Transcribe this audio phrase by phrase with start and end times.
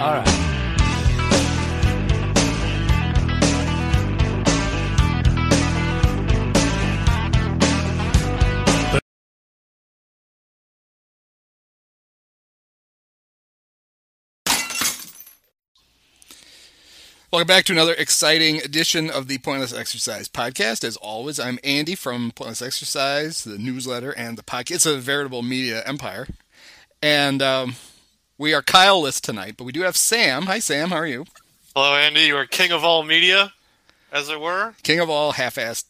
[0.00, 0.24] All right.
[17.32, 20.84] Welcome back to another exciting edition of the Pointless Exercise podcast.
[20.84, 24.74] As always, I'm Andy from Pointless Exercise, the newsletter, and the podcast.
[24.76, 26.28] It's a veritable media empire.
[27.02, 27.74] And um,
[28.38, 30.44] we are Kyle-less tonight, but we do have Sam.
[30.44, 30.90] Hi, Sam.
[30.90, 31.26] How are you?
[31.74, 32.20] Hello, Andy.
[32.22, 33.52] You are king of all media,
[34.12, 34.74] as it were.
[34.84, 35.84] King of all half-assed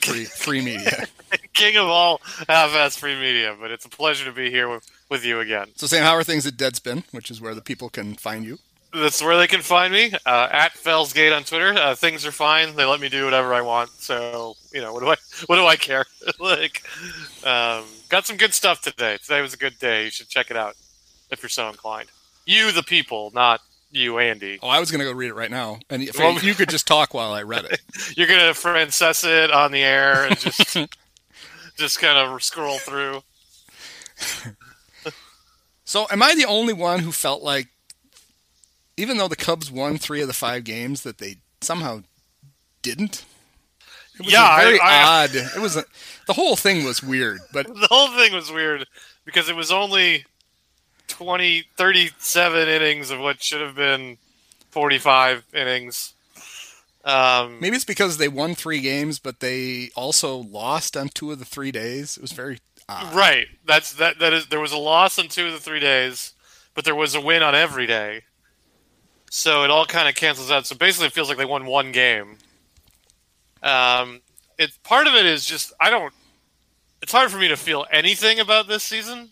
[0.00, 1.06] free, free media.
[1.54, 3.56] king of all half-assed free media.
[3.58, 5.68] But it's a pleasure to be here with, with you again.
[5.76, 8.58] So, Sam, how are things at Deadspin, which is where the people can find you?
[8.92, 11.72] That's where they can find me uh, at Felsgate on Twitter.
[11.72, 13.88] Uh, things are fine; they let me do whatever I want.
[13.88, 15.16] So you know, what do I
[15.46, 16.04] what do I care?
[16.38, 16.82] like,
[17.42, 19.16] um, got some good stuff today.
[19.16, 20.04] Today was a good day.
[20.04, 20.76] You should check it out
[21.32, 22.08] if you're so inclined.
[22.46, 24.58] You, the people, not you, Andy.
[24.62, 26.86] Oh, I was gonna go read it right now, and if well, you could just
[26.86, 27.80] talk while I read it.
[28.16, 30.76] you're gonna Francesa it on the air and just
[31.76, 33.22] just kind of scroll through.
[35.84, 37.68] so, am I the only one who felt like
[38.96, 42.02] even though the Cubs won three of the five games, that they somehow
[42.82, 43.24] didn't.
[44.18, 45.30] It was yeah, very I, I, odd.
[45.34, 45.84] It was a,
[46.26, 48.86] the whole thing was weird, but the whole thing was weird
[49.24, 50.26] because it was only
[51.12, 54.16] 20, 37 innings of what should have been
[54.70, 56.14] 45 innings.
[57.04, 61.38] Um, Maybe it's because they won three games, but they also lost on two of
[61.38, 62.16] the three days.
[62.16, 63.14] It was very odd.
[63.14, 63.46] Right.
[63.66, 64.18] That's that.
[64.20, 64.46] That is.
[64.46, 66.32] There was a loss on two of the three days,
[66.74, 68.22] but there was a win on every day.
[69.30, 70.66] So it all kind of cancels out.
[70.66, 72.38] So basically, it feels like they won one game.
[73.62, 74.20] Um,
[74.58, 76.12] it part of it is just I don't.
[77.02, 79.30] It's hard for me to feel anything about this season,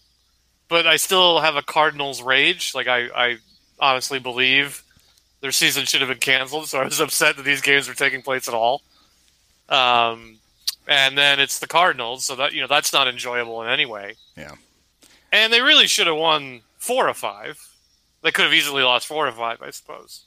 [0.70, 2.74] but I still have a Cardinals rage.
[2.74, 3.36] Like I, I
[3.78, 4.82] honestly believe
[5.42, 6.68] their season should have been canceled.
[6.68, 8.80] So I was upset that these games were taking place at all.
[9.68, 10.38] Um,
[10.88, 14.14] and then it's the Cardinals, so that you know that's not enjoyable in any way.
[14.36, 14.54] Yeah.
[15.30, 17.58] And they really should have won four or five.
[18.22, 20.24] They could have easily lost four to five, I suppose.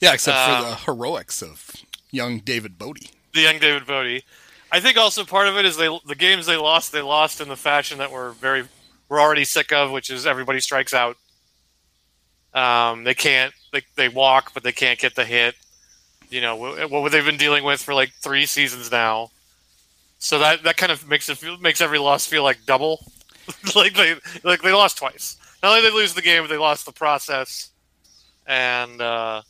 [0.00, 1.72] Yeah, except um, for the um, heroics of
[2.10, 3.10] young David Bote.
[3.34, 4.22] The young David Bote.
[4.70, 7.48] I think also part of it is they the games they lost, they lost in
[7.48, 8.64] the fashion that we're very
[9.12, 11.16] we're already sick of, which is everybody strikes out.
[12.54, 15.54] Um, they can't they they walk, but they can't get the hit.
[16.30, 19.30] You know what, what they've been dealing with for like three seasons now.
[20.18, 23.04] So that that kind of makes it feel, makes every loss feel like double,
[23.76, 26.86] like they like they lost twice not only they lose the game, but they lost
[26.86, 27.70] the process,
[28.46, 29.42] and uh,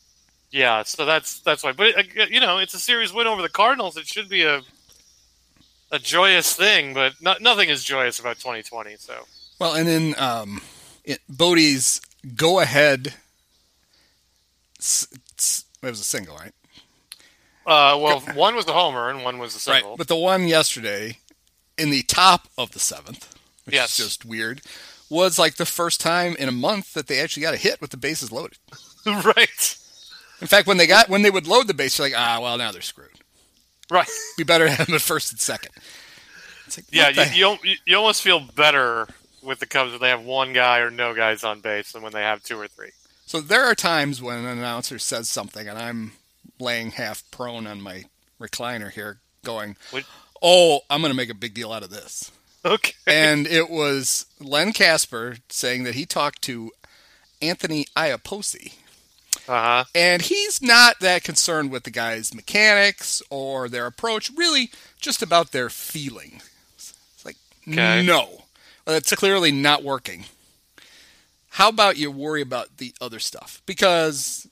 [0.50, 1.72] yeah, so that's that's why.
[1.72, 3.96] But it, you know, it's a series win over the Cardinals.
[3.96, 4.60] It should be a
[5.90, 8.96] a joyous thing, but not, nothing is joyous about 2020.
[8.96, 9.14] So
[9.62, 10.60] well, and then um,
[11.04, 12.00] it, Bote's
[12.34, 13.14] go ahead.
[14.76, 15.08] It
[15.82, 16.52] was a single, right?
[17.64, 19.90] Uh, well, one was the homer and one was the single.
[19.90, 21.18] Right, but the one yesterday
[21.78, 23.32] in the top of the seventh,
[23.64, 24.00] which yes.
[24.00, 24.62] is just weird
[25.08, 27.90] was like the first time in a month that they actually got a hit with
[27.90, 28.58] the bases loaded.
[29.06, 29.76] right.
[30.40, 32.58] In fact, when they got when they would load the base, they're like, ah, well,
[32.58, 33.10] now they're screwed.
[33.88, 34.08] Right.
[34.36, 35.70] Be better to have them at first and second.
[36.76, 39.06] Like, yeah, you, you, you almost feel better
[39.42, 42.12] with the Cubs when they have one guy or no guys on base than when
[42.12, 42.90] they have two or three.
[43.26, 46.12] So there are times when an announcer says something and I'm
[46.58, 48.04] laying half prone on my
[48.40, 50.04] recliner here, going, what?
[50.42, 52.30] "Oh, I'm going to make a big deal out of this."
[52.64, 52.94] Okay.
[53.06, 56.70] And it was Len Kasper saying that he talked to
[57.40, 58.74] Anthony Iapoce.
[59.48, 59.84] Uh-huh.
[59.94, 64.70] And he's not that concerned with the guy's mechanics or their approach, really
[65.00, 66.40] just about their feeling.
[66.76, 66.94] It's
[67.24, 67.36] like,
[67.68, 68.04] okay.
[68.06, 68.41] no,
[68.84, 70.24] that's clearly not working.
[71.50, 73.60] How about you worry about the other stuff?
[73.66, 74.48] Because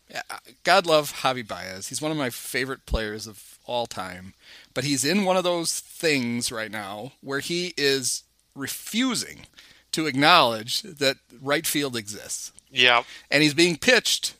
[0.64, 1.88] God love Javi Baez.
[1.88, 4.34] He's one of my favorite players of all time.
[4.74, 8.24] But he's in one of those things right now where he is
[8.54, 9.46] refusing
[9.92, 12.52] to acknowledge that right field exists.
[12.70, 13.04] Yeah.
[13.30, 14.34] And he's being pitched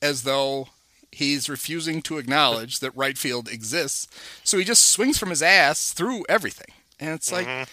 [0.00, 0.68] as though
[1.10, 4.06] he's refusing to acknowledge that right field exists.
[4.44, 6.72] So he just swings from his ass through everything.
[7.00, 7.70] And it's like mm-hmm.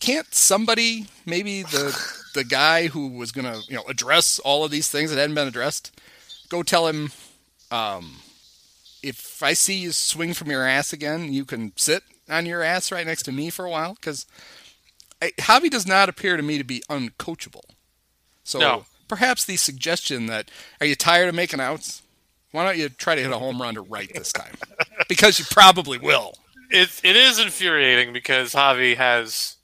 [0.00, 1.96] Can't somebody maybe the
[2.34, 5.34] the guy who was going to, you know, address all of these things that hadn't
[5.34, 5.92] been addressed
[6.50, 7.10] go tell him
[7.70, 8.16] um,
[9.02, 12.92] if I see you swing from your ass again, you can sit on your ass
[12.92, 14.26] right next to me for a while because
[15.22, 17.64] Javi does not appear to me to be uncoachable.
[18.44, 18.84] So no.
[19.08, 20.50] perhaps the suggestion that
[20.80, 22.02] are you tired of making outs?
[22.52, 24.54] Why don't you try to hit a home run to right this time?
[25.08, 26.34] because you probably will.
[26.70, 29.56] It it is infuriating because Javi has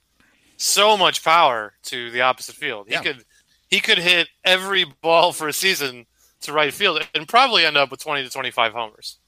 [0.56, 2.86] so much power to the opposite field.
[2.88, 3.02] He yeah.
[3.02, 3.24] could
[3.68, 6.06] he could hit every ball for a season
[6.42, 9.18] to right field and probably end up with 20 to 25 homers.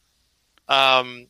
[0.69, 1.27] Um,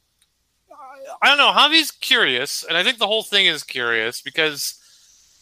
[1.22, 1.52] I don't know.
[1.52, 4.74] Javi's curious, and I think the whole thing is curious because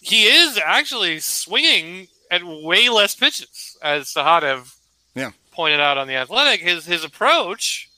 [0.01, 4.75] he is actually swinging at way less pitches, as Sahadev
[5.15, 5.33] Yeah.
[5.51, 6.61] pointed out on the Athletic.
[6.61, 7.89] His his approach,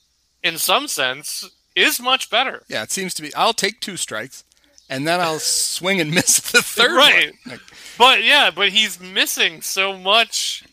[0.41, 2.63] in some sense, is much better.
[2.67, 3.33] Yeah, it seems to be.
[3.35, 4.43] I'll take two strikes,
[4.89, 7.33] and then I'll swing and miss the third Right.
[7.45, 7.53] one.
[7.53, 7.61] Like,
[7.97, 10.63] But yeah, but he's missing so much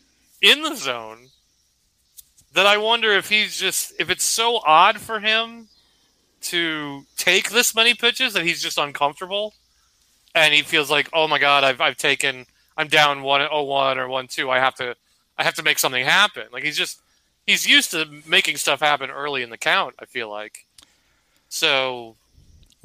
[0.41, 1.27] in the zone
[2.53, 5.67] that I wonder if he's just if it's so odd for him
[6.41, 9.53] to take this many pitches that he's just uncomfortable
[10.35, 12.45] and he feels like, "Oh my god, I've I've taken
[12.77, 14.49] I'm down 1 1 or 1 2.
[14.49, 14.95] I have to
[15.37, 17.01] I have to make something happen." Like he's just
[17.45, 20.65] he's used to making stuff happen early in the count, I feel like.
[21.49, 22.15] So,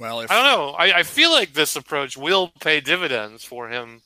[0.03, 0.71] well, if I don't know.
[0.71, 4.03] I, I feel like this approach will pay dividends for him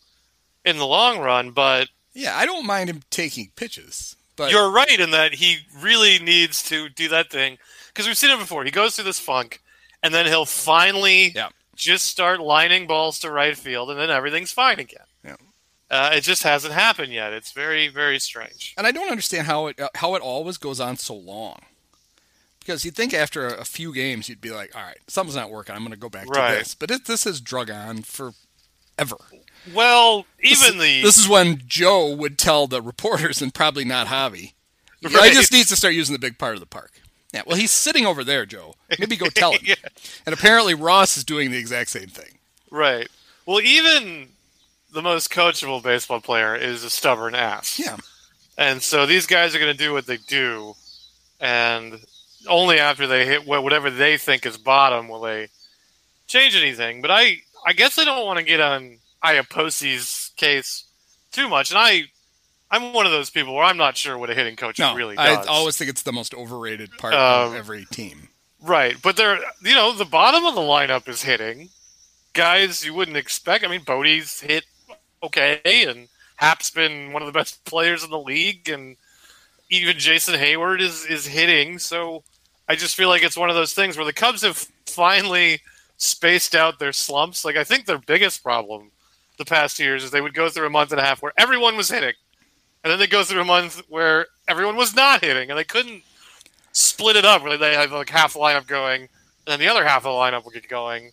[0.64, 4.98] in the long run, but yeah, I don't mind him taking pitches, but you're right
[5.00, 7.58] in that he really needs to do that thing
[7.88, 8.64] because we've seen it before.
[8.64, 9.60] He goes through this funk,
[10.02, 11.48] and then he'll finally Yeah.
[11.74, 15.06] just start lining balls to right field, and then everything's fine again.
[15.24, 15.36] Yeah.
[15.90, 17.32] Uh, it just hasn't happened yet.
[17.32, 18.74] It's very, very strange.
[18.76, 21.60] and I don't understand how it how it always goes on so long.
[22.66, 25.74] Because you'd think after a, few games you'd be like, all right, something's not working.
[25.76, 26.54] I'm going to go back Right.
[26.54, 26.74] to this.
[26.74, 29.16] But it, this has drug on forever.
[29.72, 34.08] Well, even is- the this is when Joe would tell the reporters, and probably not
[34.08, 34.52] Javi.
[35.04, 36.90] I just needs to start using the big part of the park.
[37.32, 38.74] Yeah, well, he's sitting over there, Joe.
[38.98, 39.60] Maybe go tell him.
[39.62, 39.74] Yeah.
[40.24, 42.38] And apparently Ross is doing the exact same thing.
[42.70, 43.08] right.
[43.46, 44.30] Well, even
[44.92, 47.78] the most coachable baseball player is a stubborn ass.
[47.78, 47.96] Yeah,
[48.58, 50.74] And so these guys are going to do what they do,
[51.40, 52.00] and
[52.48, 55.48] only after they hit whatever they think is bottom will they
[56.26, 57.02] change anything.
[57.02, 60.84] But I, I guess I don't want to get on Iapoce's case
[61.32, 62.04] too much, and I,
[62.70, 65.16] I'm one of those people where I'm not sure what a hitting coach no, really
[65.16, 65.46] does.
[65.46, 68.28] I always think it's the most overrated part of Um, every team.
[68.62, 71.68] Right, but they're you know the bottom of the lineup is hitting
[72.36, 73.64] guys you wouldn't expect.
[73.64, 74.64] I mean, Bote's hit
[75.22, 78.96] okay, and Happ's been one of the best players in the league, and
[79.70, 81.78] even Jason Heyward is is hitting.
[81.78, 82.22] So
[82.68, 85.60] I just feel like it's one of those things where the Cubs have finally
[85.98, 87.44] spaced out their slumps.
[87.44, 88.90] Like I think their biggest problem
[89.38, 91.76] the past years is they would go through a month and a half where everyone
[91.76, 92.14] was hitting,
[92.84, 96.02] and then they go through a month where everyone was not hitting, and they couldn't
[96.72, 97.42] split it up.
[97.42, 99.08] Where they have like half lineup going, and
[99.46, 101.10] then the other half of the lineup will get going,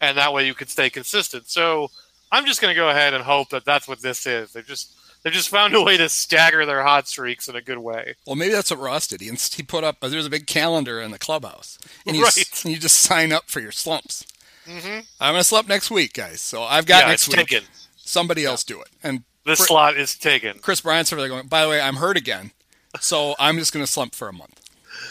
[0.00, 1.48] and that way you could stay consistent.
[1.48, 1.90] So
[2.32, 4.52] I'm just going to go ahead and hope that that's what this is.
[4.52, 7.78] They've just they've just found a way to stagger their hot streaks in a good
[7.78, 8.14] way.
[8.26, 9.20] Well, maybe that's what Ross did.
[9.20, 11.78] He, he put up, there's a big calendar in the clubhouse.
[12.06, 12.64] And you, Right.
[12.64, 14.24] and you just sign up for your slumps.
[14.66, 15.00] Mm-hmm.
[15.20, 16.40] I'm going to slump next week, guys.
[16.40, 17.36] So I've got Yeah, next week.
[17.36, 17.64] taken.
[17.96, 18.88] Somebody else do it.
[19.02, 20.58] And This slot is taken.
[20.58, 22.52] Kris Bryant's over there going, by the way, I'm hurt again.
[23.00, 24.60] So I'm just going to slump for a month.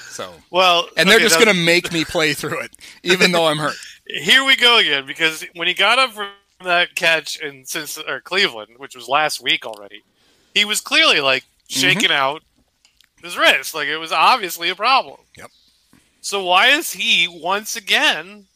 [0.10, 2.72] So, Well, and they're okay, just going to make me play through it,
[3.04, 3.76] even though I'm hurt.
[4.06, 6.28] here we go again because when he got up from
[6.64, 10.04] that catch in since or Cleveland, which was last week already,
[10.54, 11.82] he was clearly like Mm-hmm.
[11.82, 12.42] shaking out
[13.22, 13.76] his wrist.
[13.76, 15.20] Like it was obviously a problem.
[15.38, 15.52] Yep.
[16.22, 18.48] So why is he once again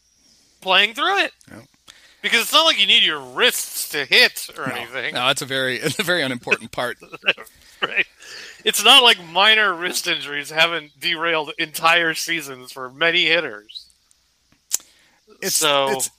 [0.61, 1.31] playing through it?
[1.51, 1.65] Yep.
[2.23, 5.43] Because it's not like you need your wrists to hit or No, anything, no, it's
[5.43, 6.97] a very, it's a very unimportant part.
[7.83, 8.07] right?
[8.65, 13.89] It's not like minor wrist injuries haven't derailed entire seasons for many hitters.
[15.41, 16.09] It's, so it's,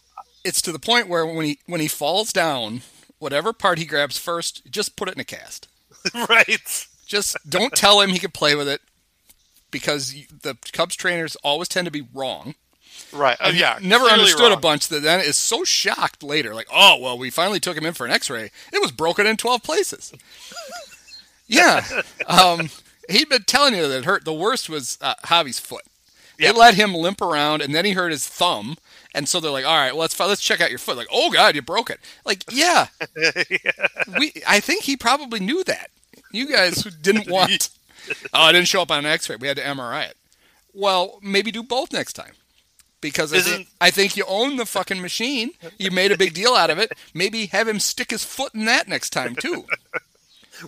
[0.44, 2.82] it's to the point where when he when he falls down,
[3.18, 5.68] whatever part he grabs first, just put it in a cast.
[6.28, 6.86] right.
[7.06, 8.80] Just don't tell him he can play with it
[9.70, 12.54] because you- the Cubs trainers always tend to be wrong.
[13.12, 13.36] Right.
[13.40, 13.78] Uh, yeah.
[13.82, 17.60] never understood a bunch that then is so shocked later, like, oh well, we finally
[17.60, 18.50] took him in for an X-ray.
[18.72, 20.12] It was broken in twelve places.
[21.46, 21.84] yeah,
[22.26, 22.70] um,
[23.08, 24.24] he'd been telling you that it hurt.
[24.24, 25.82] The worst was uh, Javi's foot.
[26.38, 26.52] Yeah.
[26.52, 28.76] They let him limp around, and then he hurt his thumb.
[29.14, 31.30] And so they're like, "All right, well, let's let's check out your foot." Like, "Oh
[31.30, 32.88] God, you broke it!" Like, yeah,
[34.18, 34.33] we.
[34.47, 35.90] I think he probably knew that.
[36.33, 37.68] You guys who didn't want.
[38.35, 39.37] Oh, I didn't show up on an X-ray.
[39.37, 40.16] We had to MRI it.
[40.73, 42.33] Well, maybe do both next time.
[43.00, 45.52] Because I think, I think you own the fucking machine.
[45.78, 46.90] You made a big deal out of it.
[47.12, 49.66] Maybe have him stick his foot in that next time too.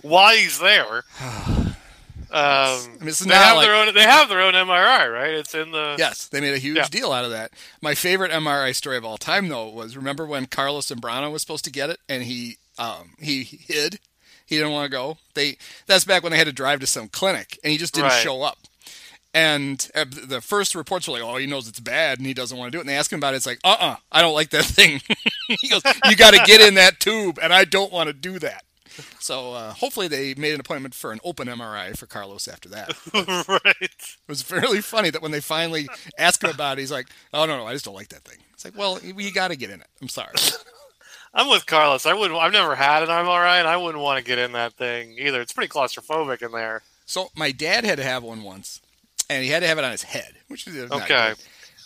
[0.03, 1.03] Why he's there?
[2.29, 3.93] Um, I mean, they have like their own.
[3.93, 5.33] They have their own MRI, right?
[5.33, 5.95] It's in the.
[5.97, 6.87] yes, they made a huge Yeah.
[6.89, 7.51] deal out of that.
[7.81, 11.63] My favorite MRI story of all time, though, was remember when Carlos Zambrano was supposed
[11.65, 13.99] to get it and he um, he hid.
[14.45, 15.17] He didn't want to go.
[15.35, 15.57] They
[15.87, 18.21] that's back when they had to drive to some clinic and he just didn't Right.
[18.23, 18.57] show up.
[19.33, 22.57] And uh, the first reports were like, "Oh, he knows it's bad and he doesn't
[22.57, 23.37] want to do it." And they ask him about it.
[23.37, 25.01] It's like, "Uh, uh I don't like that thing."
[25.61, 28.39] he goes, "You got to get in that tube, and I don't want to do
[28.39, 28.63] that."
[29.19, 32.93] So uh, hopefully they made an appointment for an open MRI for Carlos after that.
[33.47, 33.75] right.
[33.81, 35.87] It was fairly funny that when they finally
[36.17, 38.39] asked him about it, he's like, "Oh no, no, I just don't like that thing."
[38.53, 39.87] It's like, well, you got to get in it.
[40.01, 40.33] I'm sorry.
[41.33, 42.05] I'm with Carlos.
[42.05, 42.39] I wouldn't.
[42.39, 45.41] I've never had an MRI, and I wouldn't want to get in that thing either.
[45.41, 46.81] It's pretty claustrophobic in there.
[47.05, 48.81] So my dad had to have one once,
[49.29, 51.33] and he had to have it on his head, which is Okay.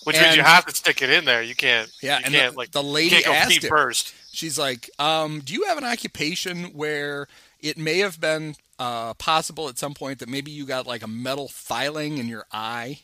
[0.04, 1.44] Which means you have to stick it in there.
[1.44, 1.92] You can't.
[2.02, 3.70] Yeah, you and can't the, like the lady asked him.
[3.70, 4.16] first.
[4.32, 7.28] She's like, um, "Do you have an occupation where
[7.60, 11.08] it may have been uh, possible at some point that maybe you got like a
[11.08, 13.00] metal filing in your eye?"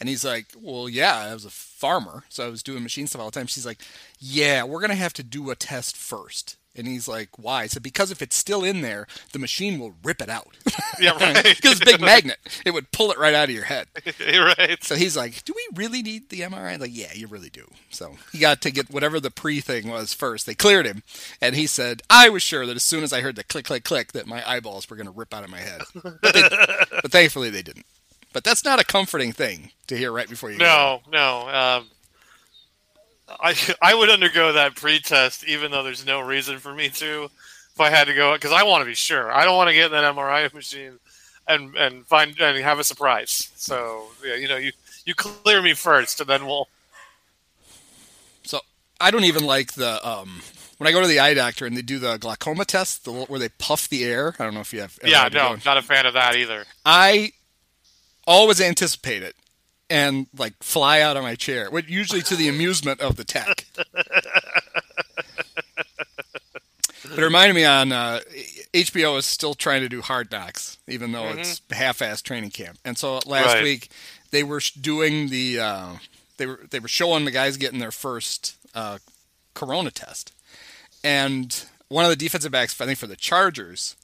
[0.00, 3.20] And he's like, "Well, yeah, I was a farmer, so I was doing machine stuff
[3.20, 3.80] all the time." She's like,
[4.18, 6.56] "Yeah, we're gonna have to do a test first.
[6.78, 9.94] And he's like, "Why?" I said, "Because if it's still in there, the machine will
[10.02, 10.56] rip it out.
[11.00, 11.44] Yeah, right.
[11.56, 13.88] Because it's a big magnet, it would pull it right out of your head."
[14.20, 14.82] right.
[14.82, 17.68] So he's like, "Do we really need the MRI?" I'm like, yeah, you really do.
[17.90, 20.46] So he got to get whatever the pre thing was first.
[20.46, 21.02] They cleared him,
[21.40, 23.84] and he said, "I was sure that as soon as I heard the click, click,
[23.84, 26.42] click, that my eyeballs were going to rip out of my head." But, they,
[27.02, 27.86] but thankfully, they didn't.
[28.32, 30.58] But that's not a comforting thing to hear right before you.
[30.58, 30.64] go.
[30.64, 31.48] No, no.
[31.48, 31.86] Um,
[33.28, 37.24] I I would undergo that pre-test even though there's no reason for me to.
[37.74, 39.30] If I had to go, because I want to be sure.
[39.30, 40.98] I don't want to get in that MRI machine
[41.46, 43.50] and and find and have a surprise.
[43.56, 44.72] So yeah, you know, you
[45.04, 46.68] you clear me first, and then we'll.
[48.44, 48.60] So
[49.00, 50.42] I don't even like the um,
[50.78, 53.40] when I go to the eye doctor and they do the glaucoma test, the, where
[53.40, 54.34] they puff the air.
[54.38, 54.98] I don't know if you have.
[55.04, 56.64] Yeah, no, not a fan of that either.
[56.84, 57.32] I
[58.26, 59.34] always anticipate it
[59.90, 63.66] and like fly out of my chair, usually to the amusement of the tech.
[67.02, 68.20] but it reminded me on uh,
[68.74, 72.78] HBO is still trying to do Hard Knocks, even though it's half-assed training camp.
[72.84, 73.62] And so last Right.
[73.62, 73.88] week
[74.30, 75.92] they were doing the uh,
[76.36, 78.98] they were they were showing the guys getting their first uh,
[79.54, 80.32] Corona test,
[81.02, 83.96] and one of the defensive backs, I think for the Chargers,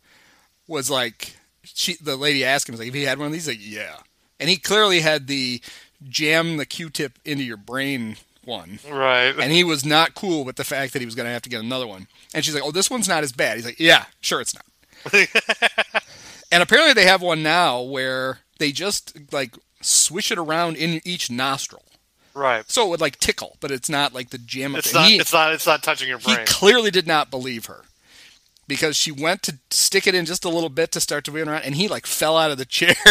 [0.66, 3.58] was like she the lady asked him like if he had one of these like
[3.60, 3.96] yeah
[4.40, 5.60] and he clearly had the
[6.08, 9.34] jam the q-tip into your brain one Right.
[9.38, 11.48] and he was not cool with the fact that he was going to have to
[11.48, 14.04] get another one and she's like oh this one's not as bad he's like yeah
[14.20, 14.64] sure it's not
[16.52, 21.30] and apparently they have one now where they just like swish it around in each
[21.30, 21.82] nostril
[22.34, 22.70] right.
[22.70, 25.00] so it would like tickle but it's not like the jam It's thing.
[25.00, 25.08] not.
[25.10, 25.52] He- It's not.
[25.52, 26.38] It's not touching your brain.
[26.40, 27.82] he clearly did not believe her
[28.66, 31.48] because she went to stick it in just a little bit to start to wheel
[31.48, 32.94] around, and he like fell out of the chair.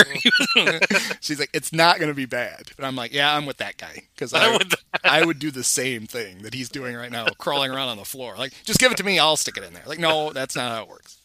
[1.21, 3.77] She's like, "It's not going to be bad," but I'm like, "Yeah, I'm with that
[3.77, 4.57] guy because I,
[5.03, 8.05] I would do the same thing that he's doing right now, crawling around on the
[8.05, 8.35] floor.
[8.37, 9.83] Like, just give it to me, I'll stick it in there.
[9.85, 11.17] Like, no, that's not how it works."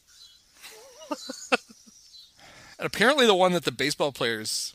[2.78, 4.74] and apparently, the one that the baseball players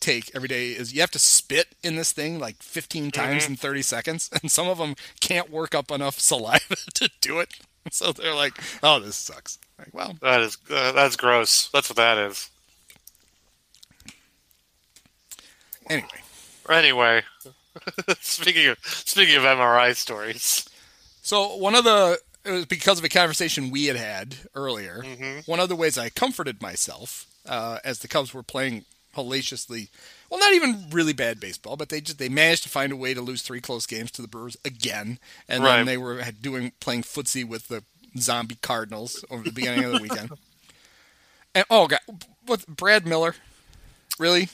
[0.00, 3.56] take every day is you have to spit in this thing like 15 times in
[3.56, 7.54] 30 seconds and some of them can't work up enough saliva to do it
[7.90, 10.56] so they're like oh this sucks like well That is.
[10.70, 11.68] Uh, that's gross.
[11.72, 12.50] That's what that is.
[15.88, 16.08] anyway
[16.70, 17.22] Anyway,
[18.22, 20.66] speaking of speaking of MRI stories,
[21.20, 25.46] so one of the it was because of a conversation we had had earlier Mhm.
[25.46, 29.88] one of the ways i comforted myself uh, as the cubs were playing hellaciously
[30.30, 33.14] well not even really bad baseball but they just they managed to find a way
[33.14, 35.18] to lose three close games to the brewers again
[35.48, 35.76] and Right.
[35.76, 37.82] then they were doing playing footsie with the
[38.18, 40.30] zombie cardinals over the beginning of the weekend
[41.54, 42.00] and oh god
[42.46, 43.34] what brad miller
[44.18, 44.48] really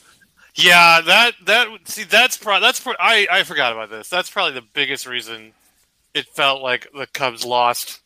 [0.56, 4.08] yeah, that that see that's pro- that's pro- I I forgot about this.
[4.08, 5.52] That's probably the biggest reason
[6.12, 8.00] it felt like the Cubs lost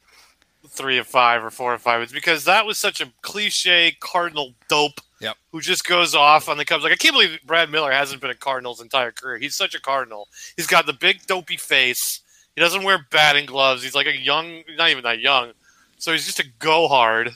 [0.68, 2.02] three of five or four of five.
[2.02, 5.00] It's because that was such a cliche Cardinal dope.
[5.25, 5.37] Yep.
[5.52, 6.85] Who just goes off on the Cubs?
[6.85, 9.38] Like I can't believe Brad Miller hasn't been a Cardinal's entire career.
[9.38, 10.28] He's such a Cardinal.
[10.57, 12.21] He's got the big dopey face.
[12.54, 13.83] He doesn't wear batting gloves.
[13.83, 15.52] He's like a young, not even that young.
[15.99, 17.31] So he's just a go hard.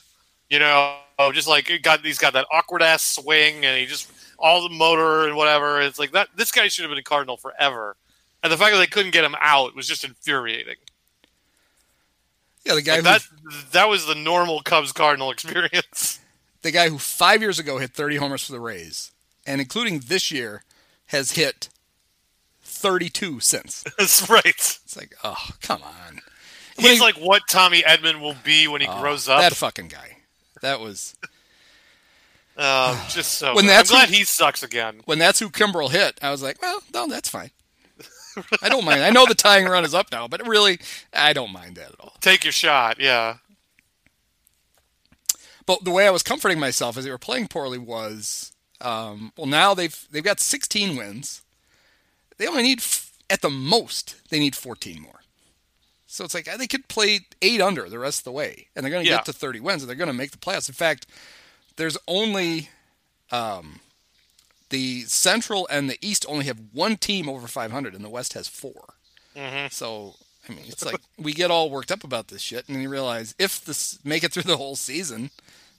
[0.50, 0.96] You know,
[1.32, 4.74] just like he got he's got that awkward ass swing, and he just all the
[4.74, 5.80] motor and whatever.
[5.80, 6.28] It's like that.
[6.36, 7.96] This guy should have been a Cardinal forever.
[8.42, 10.76] And the fact that they couldn't get him out was just infuriating.
[12.64, 16.20] yeah the guy Like who that that was the normal Cubs Cardinal experience.
[16.62, 19.12] The guy who five years ago hit 30 homers for the Rays,
[19.46, 20.64] and including this year,
[21.06, 21.68] has hit
[22.62, 23.84] 32 since.
[23.98, 24.44] That's right.
[24.46, 26.20] It's like, oh, come on.
[26.76, 29.40] He's like what Tommy Edman will be when he Oh, grows up.
[29.40, 30.18] That fucking guy.
[30.62, 31.16] That was
[32.56, 33.54] Um, just so.
[33.54, 33.70] When good.
[33.70, 35.00] that's I'm glad who- he sucks again.
[35.04, 36.18] when that's who Kimbrel hit.
[36.22, 37.50] I was like, well, no, that's fine.
[38.62, 39.02] I don't mind.
[39.02, 40.78] I know the tying run is up now, but really,
[41.12, 42.14] I don't mind that at all.
[42.20, 43.00] Take your shot.
[43.00, 43.36] Yeah.
[45.68, 49.46] But the way I was comforting myself as they were playing poorly was, um, well,
[49.46, 51.42] now they've they've got 16 wins.
[52.38, 55.20] They only need, f- at the most, they need 14 more.
[56.06, 58.90] So it's like they could play eight under the rest of the way, and they're
[58.90, 59.16] going to Yeah.
[59.18, 60.68] get to 30 wins, and they're going to make the playoffs.
[60.70, 61.06] In fact,
[61.76, 62.70] there's only
[63.30, 63.80] um,
[64.70, 68.48] the Central and the East only have one team over 500, and the West has
[68.48, 68.94] 4
[69.36, 69.70] Mhm.
[69.70, 70.16] So
[70.48, 72.88] I mean, it's like we get all worked up about this shit, and then you
[72.88, 75.30] realize if this make it through the whole season,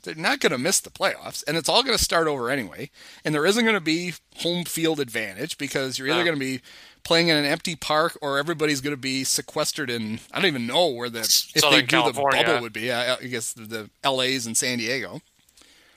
[0.04, 2.90] they're not going to miss the playoffs, and it's all going to start over anyway.
[3.26, 6.26] And there isn't going to be home field advantage because you're either No.
[6.26, 6.62] going to be
[7.04, 10.20] playing in an empty park or everybody's going to be sequestered in.
[10.32, 12.40] I don't even know where the if they do California.
[12.40, 12.92] the bubble would be.
[12.92, 15.22] I, I guess the, the LA's and San Diego.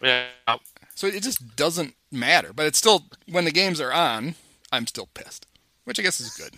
[0.01, 0.27] Yeah.
[0.95, 2.53] So it just doesn't matter.
[2.53, 4.35] But it's still when the games are on,
[4.73, 5.47] I'm still pissed,
[5.85, 6.55] which I guess is good.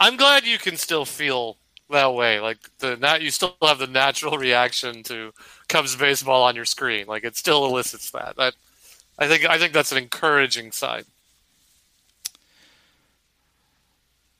[0.00, 1.56] I'm glad you can still feel
[1.90, 2.40] that way.
[2.40, 5.32] Like the not you still have the natural reaction to
[5.68, 7.06] Cubs baseball on your screen.
[7.06, 8.36] Like it still elicits that.
[8.36, 8.54] That
[9.18, 11.04] I think I think that's an encouraging sign.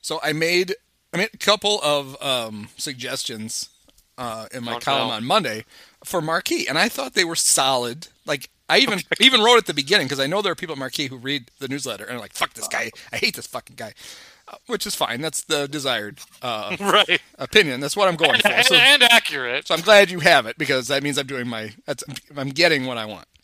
[0.00, 0.74] So I made
[1.12, 3.68] I made a couple of um, suggestions
[4.16, 5.14] uh, in my Oh, column no.
[5.14, 5.64] on Monday
[6.04, 8.08] for Marquee, and I thought they were solid.
[8.26, 10.78] Like I even even wrote at the beginning because I know there are people at
[10.78, 12.90] Marquee who read the newsletter and are like, "Fuck this guy!
[13.12, 13.94] I hate this fucking guy,"
[14.66, 15.20] which is fine.
[15.20, 17.20] That's the desired uh, right.
[17.38, 17.80] opinion.
[17.80, 18.48] That's what I'm going for.
[18.48, 19.66] And, So, and accurate.
[19.68, 21.72] so I'm glad you have it because that means I'm doing my.
[21.86, 22.04] That's,
[22.36, 23.26] I'm getting what I want.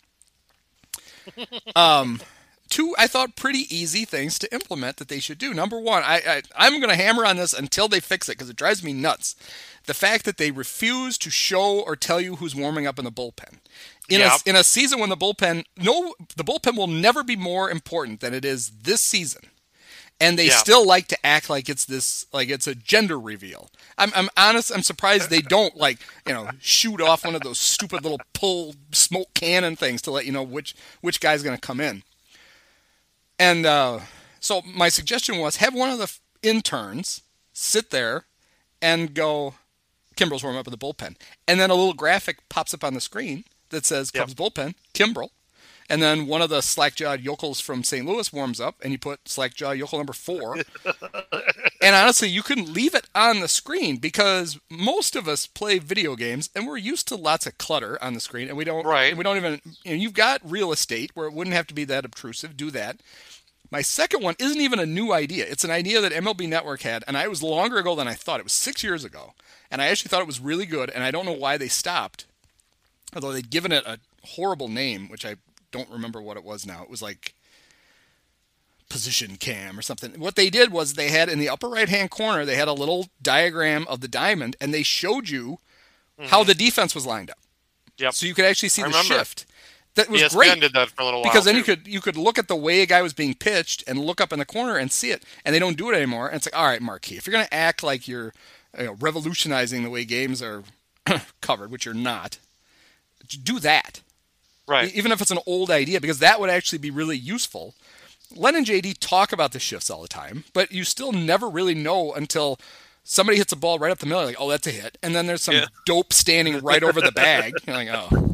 [1.74, 2.20] Um,
[2.68, 5.54] two I thought pretty easy things to implement that they should do.
[5.54, 8.50] Number one, I, I I'm going to hammer on this until they fix it because
[8.50, 9.34] it drives me nuts.
[9.86, 13.12] The fact that they refuse to show or tell you who's warming up in the
[13.12, 13.58] bullpen.
[14.08, 14.32] In Yep.
[14.46, 18.20] a in a season when the bullpen no the bullpen will never be more important
[18.20, 19.48] than it is this season.
[20.20, 20.56] And they Yeah.
[20.56, 23.68] still like to act like it's this like it's a gender reveal.
[23.98, 27.58] I'm I'm honest, I'm surprised they don't like, you know, shoot off one of those
[27.58, 31.60] stupid little pull smoke cannon things to let you know which which guy's going to
[31.60, 32.04] come in.
[33.38, 34.00] And uh,
[34.40, 38.24] so my suggestion was have one of the interns sit there
[38.80, 39.54] and go,
[40.16, 41.16] Kimbrel's warming up in the bullpen.
[41.48, 44.20] And then a little graphic pops up on the screen that says Yep.
[44.28, 45.30] Cubs bullpen, Kimbrel.
[45.90, 48.06] And then one of the slack-jawed yokels from St.
[48.06, 50.56] Louis warms up, and you put slack-jawed yokel number four.
[51.82, 56.16] and honestly, you can leave it on the screen because most of us play video
[56.16, 58.86] games, and we're used to lots of clutter on the screen, and we don't.
[58.86, 59.16] Right.
[59.16, 59.60] We don't even.
[59.84, 62.56] You know, you've got real estate where it wouldn't have to be that obtrusive.
[62.56, 63.00] Do that.
[63.70, 65.46] My second one isn't even a new idea.
[65.48, 68.40] It's an idea that MLB Network had, and I was longer ago than I thought.
[68.40, 69.34] It was six years ago,
[69.70, 70.90] and I actually thought it was really good.
[70.90, 72.24] And I don't know why they stopped,
[73.14, 75.36] although they'd given it a horrible name, which I
[75.74, 76.82] don't remember what it was now.
[76.84, 77.34] It was like
[78.88, 80.12] position cam or something.
[80.20, 82.72] What they did was they had in the upper right hand corner they had a
[82.72, 85.58] little diagram of the diamond, and they showed you
[86.18, 86.46] how mm-hmm.
[86.46, 87.38] the defense was lined up.
[87.98, 88.14] Yep.
[88.14, 89.14] So you could actually see I the remember.
[89.14, 89.46] shift.
[89.96, 91.30] That was ESPN great did that for a little while.
[91.30, 93.84] because then you could you could look at the way a guy was being pitched
[93.86, 96.28] and look up in the corner and see it, and they don't do it anymore.
[96.28, 98.32] And it's like, all right, Marquee, if you're going to act like you're
[98.78, 100.62] you know, revolutionizing the way games are
[101.40, 102.38] covered, which you're not,
[103.42, 104.00] do that.
[104.66, 104.94] Right.
[104.94, 107.74] Even if it's an old idea, because that would actually be really useful.
[108.34, 111.74] Len and JD talk about the shifts all the time, but you still never really
[111.74, 112.58] know until
[113.04, 114.98] somebody hits a ball right up the middle, like, oh, that's a hit.
[115.02, 115.66] And then there's some Yeah.
[115.86, 117.52] dope standing right over the bag.
[117.66, 118.32] You're like, oh.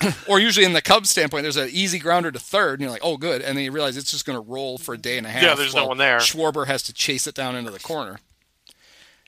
[0.28, 3.00] or usually in the Cubs standpoint, there's an easy grounder to third, and you're like,
[3.04, 3.40] oh, good.
[3.42, 5.42] And then you realize it's just going to roll for a day and a half.
[5.42, 6.18] Yeah, there's no one there.
[6.18, 8.20] Schwarber has to chase it down into the corner.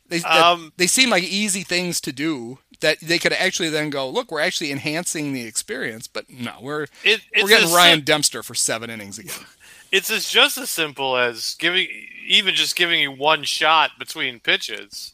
[0.08, 3.90] They, that- Um, they seem like easy things to do that they could actually then
[3.90, 6.06] go, look, we're actually enhancing the experience.
[6.06, 9.34] But no, we're It, it's we're getting Ryan sim- Dempster for seven innings again.
[9.92, 11.88] it's as just as simple as giving,
[12.26, 15.12] even just giving you one shot between pitches,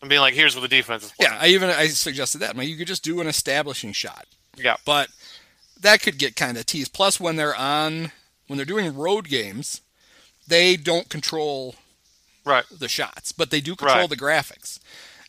[0.00, 2.56] and being like, "Here's what the defense is." Yeah, I even I suggested that.
[2.56, 4.26] Like, you could just do an establishing shot,
[4.56, 4.76] Yeah.
[4.86, 5.10] but
[5.80, 6.92] that could get kind of teased.
[6.94, 8.10] Plus, when they're on
[8.46, 9.80] when they're doing road games,
[10.48, 11.76] they don't control
[12.44, 12.64] Right.
[12.70, 14.10] the shots, but they do control Right.
[14.10, 14.78] the graphics.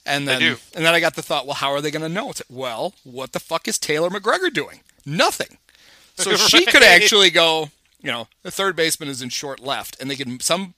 [0.06, 0.42] And then,
[0.76, 2.32] and then I got the thought, well, how are they going to know?
[2.32, 4.80] It's well, what the fuck is Taylor McGregor doing?
[5.06, 5.58] Nothing.
[6.16, 7.70] So she could actually go,
[8.02, 10.74] you know, the third baseman is in short left, and they can some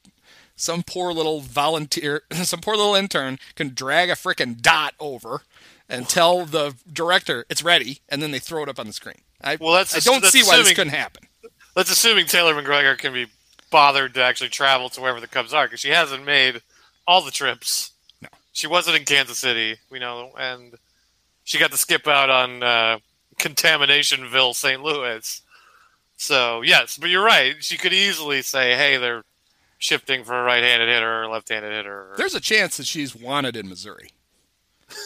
[0.56, 5.42] some poor little volunteer, some poor little intern can drag a frickin' dot over
[5.90, 9.22] and tell the director it's ready, and then they throw it up on the screen.
[9.42, 11.28] I, Well, that's I don't that's see why this assuming- couldn't happen.
[11.76, 13.28] That's assuming Taylor McGregor can be
[13.72, 16.62] bothered to actually travel to wherever the Cubs are, because she hasn't made
[17.08, 17.92] all the trips.
[18.54, 20.76] She wasn't in Kansas City, we know, and
[21.44, 23.00] she got to skip out on uh,
[23.38, 24.82] Contaminationville, St.
[24.82, 25.42] Louis.
[26.18, 27.56] So yes, but you're right.
[27.64, 29.24] She could easily say, "Hey, they're
[29.80, 33.68] shifting for a right-handed hitter or left-handed hitter." There's a chance that she's wanted in
[33.68, 34.12] Missouri.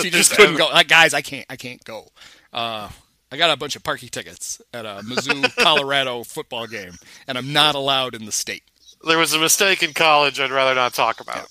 [0.00, 0.68] She just couldn't go.
[0.68, 1.44] Like, guys, I can't.
[1.50, 2.08] I can't go.
[2.50, 2.88] Uh,
[3.30, 6.92] I got a bunch of parking tickets at a Mizzou, Colorado football game,
[7.28, 8.62] and I'm not allowed in the state.
[9.06, 10.40] There was a mistake in college.
[10.40, 11.48] I'd rather not talk about.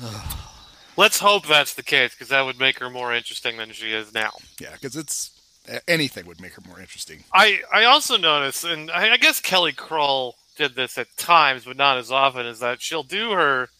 [0.96, 4.14] Let's hope that's the case because that would make her more interesting than she is
[4.14, 4.32] now.
[4.60, 5.40] Yeah, because it's
[5.88, 7.24] anything would make her more interesting.
[7.32, 11.76] I I also notice, and I, I guess Kelly Crull did this at times, but
[11.76, 13.70] not as often, is that she'll do her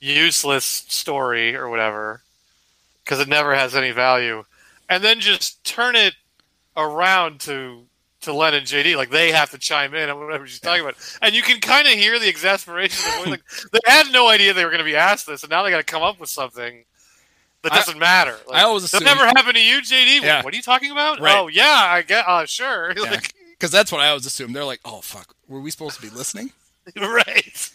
[0.00, 2.22] useless story or whatever
[3.04, 4.44] because it never has any value,
[4.88, 6.14] and then just turn it
[6.76, 7.84] around to
[8.22, 8.96] to Len and JD.
[8.96, 11.86] Like they have to chime in on whatever she's talking about, and you can kind
[11.86, 13.04] of hear the exasperation.
[13.20, 15.62] Of like they had no idea they were going to be asked this, and now
[15.62, 16.84] they got to come up with something
[17.62, 18.36] that doesn't I, matter.
[18.48, 20.22] Like, I always that assume, never happened to you, JD.
[20.22, 20.42] Yeah.
[20.42, 21.20] What are you talking about?
[21.20, 21.36] Right.
[21.36, 22.26] Oh yeah, I get.
[22.26, 22.92] Uh, sure.
[22.96, 24.52] Yeah, Like, because that's what I always assume.
[24.52, 26.52] They're like, "Oh fuck, were we supposed to be listening?"
[26.96, 27.70] right.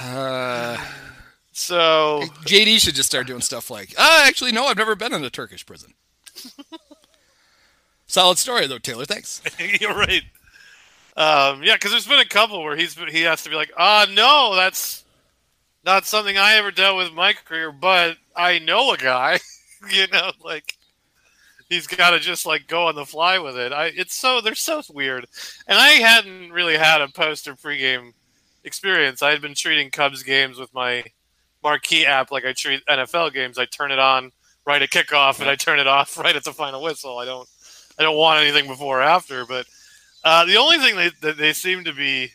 [0.00, 0.76] Uh,
[1.52, 5.24] So JD should just start doing stuff like, "Ah, actually, no, I've never been in
[5.24, 5.94] a Turkish prison."
[8.08, 9.04] Solid story though, Taylor.
[9.04, 9.42] Thanks.
[9.80, 10.22] you're right.
[11.16, 14.06] Um, yeah, because there's been a couple where he's he has to be like, ah,
[14.10, 15.04] no, that's
[15.84, 19.38] not something I ever dealt with in my career, but I know a guy.
[19.90, 20.76] you know, like
[21.68, 23.72] he's got to just like go on the fly with it.
[23.72, 25.26] I it's so they're so weird,
[25.66, 28.14] and I hadn't really had a post or pregame
[28.64, 29.22] experience.
[29.22, 31.04] I had been treating Cubs games with my
[31.62, 33.58] marquee app like I treat NFL games.
[33.58, 34.32] I turn it on
[34.66, 37.18] right at kickoff and I turn it off right at the final whistle.
[37.18, 37.48] I don't
[37.98, 39.44] I don't want anything before or after.
[39.46, 39.66] But
[40.24, 42.32] uh, the only thing they, that they seem to be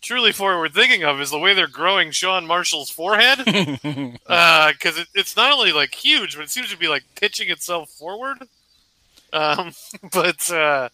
[0.00, 3.38] truly forward thinking of is the way they're growing Sean Marshall's forehead.
[4.74, 7.90] Because it, it's not only like huge, but it seems to be like pitching itself
[7.90, 8.38] forward.
[9.32, 9.72] Um,
[10.12, 10.88] but uh,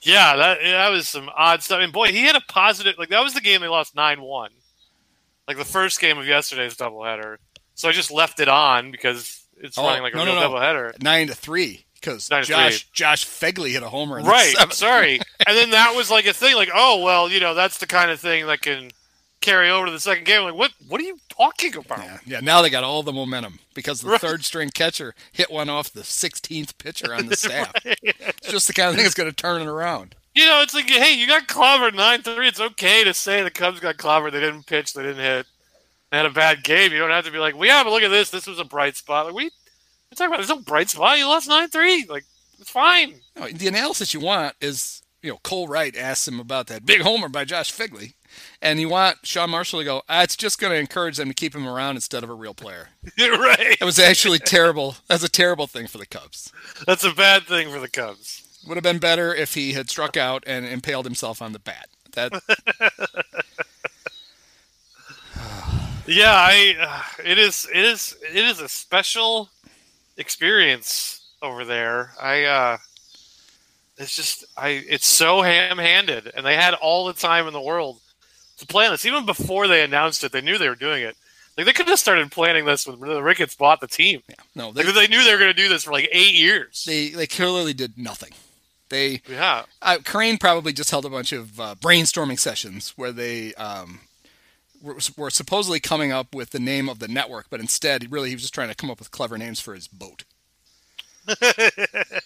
[0.00, 1.80] yeah, that that was some odd stuff.
[1.80, 2.94] And boy, he had a positive.
[2.98, 4.50] Like that was the game they lost nine one.
[5.46, 7.36] Like the first game of yesterday's doubleheader.
[7.74, 10.48] So I just left it on because it's Oh, running like a no, real no.
[10.50, 11.02] doubleheader.
[11.02, 14.18] Nine to three because Josh Josh Phegley hit a homer.
[14.18, 14.54] In the Right.
[14.72, 15.14] Sorry.
[15.46, 18.10] and then that was like a thing, like, oh well, you know, that's the kind
[18.10, 18.90] of thing that can
[19.40, 20.42] carry over to the second game.
[20.42, 20.72] Like, what?
[20.88, 21.98] What are you talking about?
[21.98, 22.40] Yeah, yeah.
[22.40, 24.20] Now they got all the momentum because the Right.
[24.20, 27.72] third string catcher hit one off the 16th pitcher on the staff.
[27.84, 30.14] It's just the kind of thing that's going to turn it around.
[30.34, 32.48] You know, it's like, hey, you got clobbered nine three.
[32.48, 34.32] It's okay to say the Cubs got clobbered.
[34.32, 34.92] They didn't pitch.
[34.94, 35.46] They didn't hit.
[36.10, 36.92] They had a bad game.
[36.92, 38.30] You don't have to be like, well, yeah, but look at this.
[38.30, 39.26] This was a bright spot.
[39.26, 39.50] Like, what are you,
[40.14, 40.36] what are you talking about?
[40.38, 41.18] There's no bright spot.
[41.18, 42.06] You lost nine three.
[42.08, 42.24] Like,
[42.60, 43.20] it's fine.
[43.36, 47.00] No, the analysis you want is, you know, Cole Wright asks him about that big
[47.00, 48.14] homer by Josh Phegley,
[48.62, 51.34] and you want Sean Marshall to go, ah, it's just going to encourage them to
[51.34, 52.88] keep him around instead of a real player.
[53.16, 53.76] You're right.
[53.80, 54.96] It was actually terrible.
[55.08, 56.52] That's a terrible thing for the Cubs.
[56.86, 58.42] That's a bad thing for the Cubs.
[58.66, 61.88] Would have been better if he had struck out and impaled himself on the bat.
[62.12, 62.32] That
[66.06, 66.76] Yeah, I.
[66.78, 67.68] Uh, it is.
[67.72, 68.16] It is.
[68.22, 69.48] It is a special
[70.16, 72.12] experience over there.
[72.20, 72.44] I.
[72.44, 72.78] uh
[73.98, 74.44] It's just.
[74.56, 74.84] I.
[74.88, 78.00] It's so ham-handed, and they had all the time in the world
[78.58, 79.04] to plan this.
[79.04, 81.16] Even before they announced it, they knew they were doing it.
[81.56, 84.22] Like they could have started planning this when the Ricketts bought the team.
[84.56, 86.84] no, they, Like they knew they were going to do this for like eight years.
[86.84, 88.32] they they clearly did nothing.
[88.90, 89.64] They yeah.
[89.80, 94.00] uh, Crane probably just held a bunch of uh, brainstorming sessions where they um,
[94.84, 98.42] were, supposedly coming up with the name of the network, but instead, really he was
[98.42, 100.24] just trying to come up with clever names for his boat.
[101.26, 102.22] the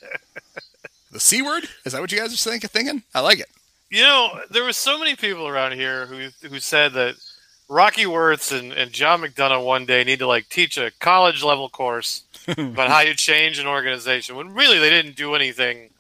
[1.17, 1.69] C word?
[1.85, 3.03] Is that what you guys are think, thinking?
[3.15, 3.49] I like it.
[3.91, 7.15] You know, there were so many people around here who who said that
[7.69, 11.69] Rocky Wirtz and, and John McDonough one day need to like teach a college level
[11.69, 15.91] course about how you change an organization when really they didn't do anything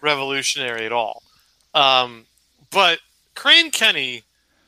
[0.00, 1.22] revolutionary at all.
[1.74, 2.26] Um,
[2.70, 2.98] but
[3.34, 4.24] Crane Kenney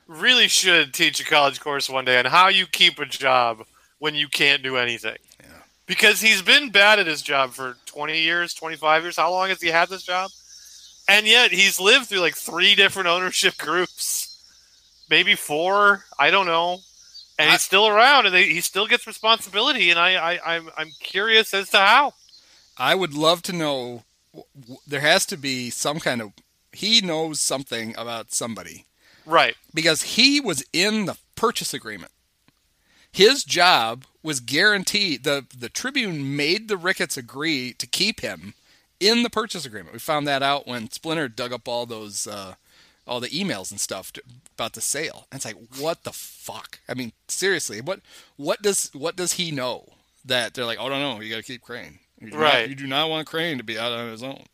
[0.07, 3.65] really should teach a college course one day on how you keep a job
[3.99, 5.17] when you can't do anything.
[5.41, 5.47] Yeah.
[5.87, 9.17] Because he's been bad at his job for 20 years, 25 years.
[9.17, 10.31] How long has he had this job?
[11.09, 14.43] And yet he's lived through like three different ownership groups,
[15.11, 16.05] maybe four.
[16.19, 16.79] I don't know.
[17.37, 19.91] And he's still around, and they, he still gets responsibility.
[19.91, 22.13] And I, I, I'm, I'm curious as to how.
[22.79, 24.05] I would love to know.
[24.87, 26.33] There has to be some kind of.
[26.73, 28.85] He knows something about somebody
[29.27, 29.57] Right.
[29.73, 32.13] because he was in the purchase agreement.
[33.11, 35.23] His job was guaranteed.
[35.25, 38.55] the The Tribune made the Ricketts agree to keep him
[38.99, 39.93] in the purchase agreement.
[39.93, 42.55] We found that out when Splinter dug up all those, uh,
[43.07, 44.23] all the emails and stuff to,
[44.55, 45.27] about the sale.
[45.31, 46.81] And it's like, what the fuck?
[46.89, 48.01] I mean, seriously, what
[48.37, 49.87] what does what does he know
[50.25, 51.99] that they're like, oh no no, you got to keep Crane.
[52.21, 52.63] You Right.
[52.63, 54.45] Not, you do not want Crane to be out on his own.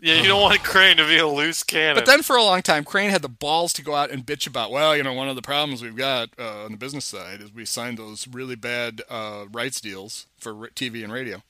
[0.00, 1.94] Yeah, you don't want Crane to be a loose cannon.
[1.96, 4.46] But then for a long time, Crane had the balls to go out and bitch
[4.46, 7.40] about, well, you know, one of the problems we've got uh, on the business side
[7.40, 11.42] is we signed those really bad uh, rights deals for TV and radio.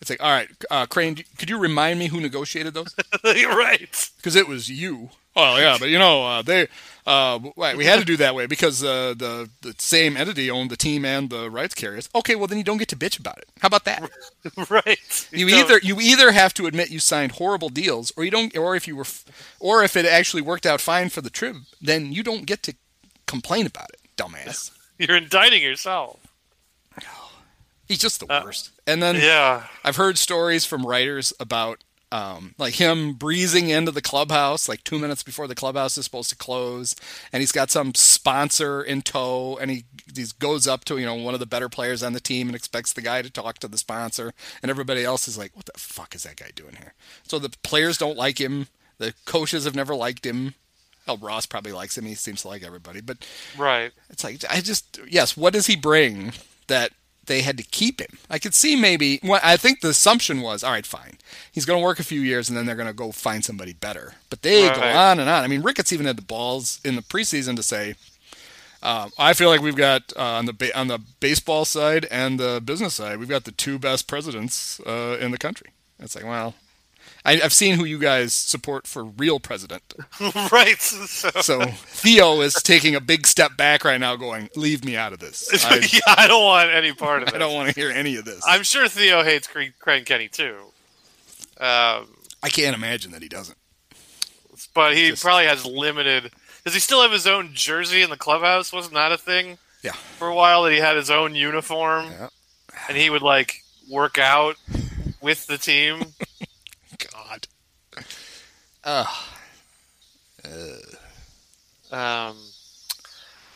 [0.00, 2.94] It's like, all right, uh, Crane, could you remind me who negotiated those?
[3.24, 4.10] You're right.
[4.16, 5.10] Because it was you.
[5.36, 6.66] Oh yeah, but you know uh, they
[7.06, 10.76] uh, we had to do that way because uh, the the same entity owned the
[10.76, 12.08] team and the rights carriers.
[12.14, 13.48] Okay, well then you don't get to bitch about it.
[13.60, 14.10] How about that?
[14.70, 15.28] right.
[15.30, 18.74] You either you either have to admit you signed horrible deals, or you don't, or
[18.74, 19.06] if you were,
[19.60, 22.74] or if it actually worked out fine for the trib, then you don't get to
[23.26, 24.72] complain about it, dumbass.
[24.98, 26.18] you're indicting yourself.
[27.90, 28.70] He's just the worst.
[28.86, 29.66] And then Yeah.
[29.84, 34.98] I've heard stories from writers about um, like him breezing into the clubhouse like two
[34.98, 36.94] minutes before the clubhouse is supposed to close,
[37.32, 41.14] and he's got some sponsor in tow, and he he goes up to you know
[41.14, 43.68] one of the better players on the team and expects the guy to talk to
[43.68, 46.94] the sponsor, and everybody else is like, "What the fuck is that guy doing here?"
[47.28, 48.66] So the players don't like him.
[48.98, 50.54] The coaches have never liked him.
[51.06, 52.06] Hell, Ross probably likes him.
[52.06, 53.18] He seems to like everybody, but
[53.56, 53.92] Right.
[54.10, 55.36] it's like I just yes.
[55.36, 56.32] What does he bring
[56.66, 56.90] that
[57.30, 58.18] they had to keep him?
[58.28, 59.20] I could see maybe.
[59.22, 61.16] Well, I think the assumption was all right, fine.
[61.50, 63.72] He's going to work a few years and then they're going to go find somebody
[63.72, 64.14] better.
[64.28, 65.44] But they go on and on.
[65.44, 67.94] I mean, Ricketts even had the balls in the preseason to say.
[68.82, 72.40] Um, I feel like we've got uh, on the ba- on the baseball side and
[72.40, 75.68] the business side, we've got the two best presidents uh, in the country.
[75.98, 76.54] It's like, well,
[77.24, 79.94] I, I've seen who you guys support for real president.
[80.52, 80.80] right.
[80.80, 85.12] So, So Theo is taking a big step back right now, going, "Leave me out
[85.12, 85.64] of this.
[85.64, 87.34] I, yeah, I don't want any part of it.
[87.34, 88.42] I don't want to hear any of this.
[88.46, 90.56] I'm sure Theo hates Craig, Craig Kenney too.
[91.58, 92.06] Um,
[92.42, 93.58] I can't imagine that he doesn't.
[94.74, 96.30] but he Just- probably has limited.
[96.64, 98.72] Does he still have his own jersey in the clubhouse?
[98.72, 102.28] Wasn't that a thing Yeah, for a while that he had his own uniform Yeah.
[102.88, 104.56] and he would like work out
[105.22, 106.02] with the team?
[108.84, 109.06] God.
[110.44, 110.76] Uh,
[111.92, 112.36] Um,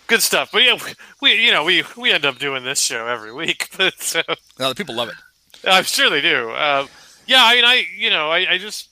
[0.06, 0.50] good stuff.
[0.52, 0.78] But yeah,
[1.20, 4.22] we you know we we end up doing this show every week, but so
[4.58, 5.14] no, the people love it.
[5.66, 6.50] I'm sure they do.
[6.50, 6.86] Uh,
[7.26, 8.88] yeah, I mean, I you know, I, I just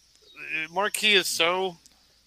[0.70, 1.76] Marquee is so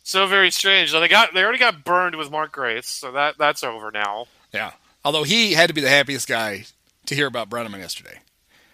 [0.03, 0.91] so very strange.
[0.91, 4.27] They got they already got burned with Mark Grace, so that that's over now.
[4.53, 4.71] Yeah.
[5.03, 6.65] Although he had to be the happiest guy
[7.05, 8.19] to hear about Brennaman yesterday.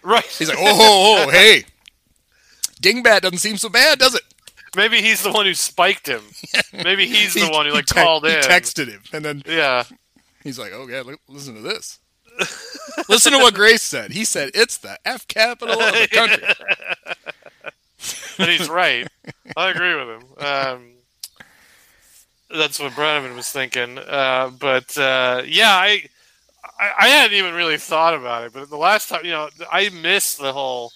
[0.02, 0.26] Right.
[0.26, 1.66] He's like, "Oh, oh, oh hey,
[2.82, 4.24] Dingbat doesn't seem so bad, does it?"
[4.76, 6.22] Maybe he's the one who spiked him.
[6.74, 8.42] Maybe he's the He- one who like te- called he in.
[8.42, 9.84] texted him, and then Yeah.
[10.44, 12.00] he's like, "Oh yeah, li- listen to this.
[13.10, 14.12] listen to what Grace said.
[14.12, 16.44] He said it's the F capital of the country."
[18.40, 19.08] and he's right.
[19.58, 20.24] I agree with him.
[20.46, 20.88] Um,
[22.50, 23.98] that's what Brennaman was thinking.
[23.98, 26.06] Uh, but uh, yeah, I,
[26.80, 28.54] I I hadn't even really thought about it.
[28.54, 30.92] But the last time, you know, I missed the whole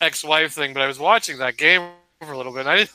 [0.00, 0.72] ex-wife thing.
[0.72, 1.82] But I was watching that game
[2.22, 2.60] for a little bit.
[2.60, 2.90] And I didn't.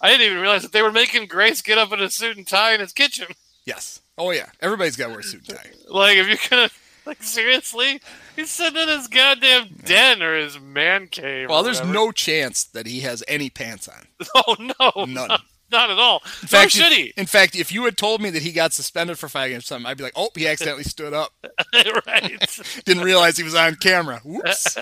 [0.00, 2.46] I didn't even realize that they were making Grace get up in a suit and
[2.46, 3.26] tie in his kitchen.
[3.64, 4.00] Yes.
[4.16, 4.46] Oh yeah.
[4.60, 5.70] Everybody's got to wear a suit and tie.
[5.88, 6.70] Like, if you're gonna,
[7.06, 8.00] like, seriously,
[8.36, 11.48] he's sitting in his goddamn den or his man cave.
[11.48, 11.94] Well, there's whatever.
[11.94, 14.06] no chance that he has any pants on.
[14.34, 15.28] Oh no, None.
[15.28, 16.22] Not, not at all.
[16.42, 17.12] In fact, should he.
[17.16, 19.66] In fact, if you had told me that he got suspended for five games, or
[19.66, 21.32] something, I'd be like, "Oh, he accidentally stood up.
[22.06, 22.60] right.
[22.84, 24.20] Didn't realize he was on camera.
[24.24, 24.76] Whoops."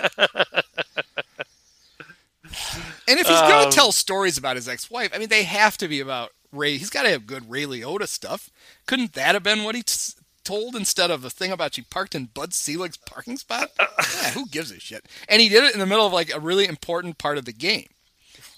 [3.07, 5.77] And if he's going Um, to tell stories about his ex-wife, I mean, they have
[5.77, 6.77] to be about Ray.
[6.77, 8.49] He's got to have good Ray Liotta stuff.
[8.85, 12.15] Couldn't that have been what he t- told instead of a thing about she parked
[12.15, 13.69] in Bud Selig's parking spot?
[13.79, 15.05] yeah, who gives a shit?
[15.27, 17.53] And he did it in the middle of like a really important part of the
[17.53, 17.87] game,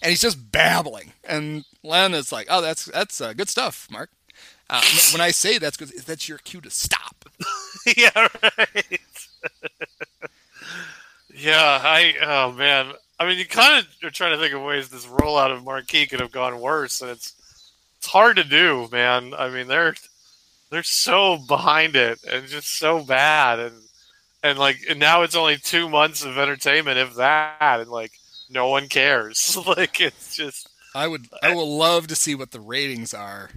[0.02, 1.14] and he's just babbling.
[1.24, 4.12] And Len is like, "Oh, that's that's uh, good stuff, Mark."
[4.70, 7.26] Uh, when I say that's good, that's your cue to stop.
[7.98, 9.00] yeah, right.
[11.36, 12.14] yeah, I.
[12.22, 12.94] Oh man.
[13.20, 16.08] I mean, you kind of are trying to think of ways this rollout of Marquee
[16.08, 17.34] could have gone worse, and it's
[17.98, 19.34] it's hard to do, man.
[19.38, 19.96] I mean, they're
[20.70, 23.76] they're so behind it and just so bad, and
[24.42, 28.14] and like and now it's only two months of entertainment, if that, and like
[28.50, 29.58] no one cares.
[29.68, 33.50] like it's just I would I will love to see what the ratings are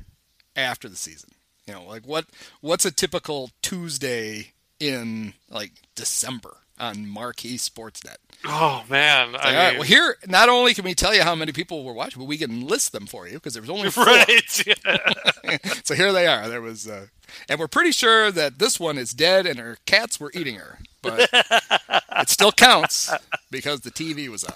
[0.57, 1.31] after the season.
[1.69, 2.27] You know, like what
[2.61, 8.17] what's a typical Tuesday in like December on Marquee Sportsnet?
[8.45, 9.33] oh man.
[9.33, 11.85] Like, all right, mean, well, here not only can we tell you how many people
[11.85, 14.05] were watching, but we can list them for you because there was only four.
[14.05, 14.67] right.
[14.67, 15.59] Yeah.
[15.85, 16.49] so here they are.
[16.49, 17.07] There was, uh,
[17.49, 20.81] and we're pretty sure that this one is dead and her cats were eating her,
[21.03, 23.13] but it still counts
[23.51, 24.55] because the TV was on.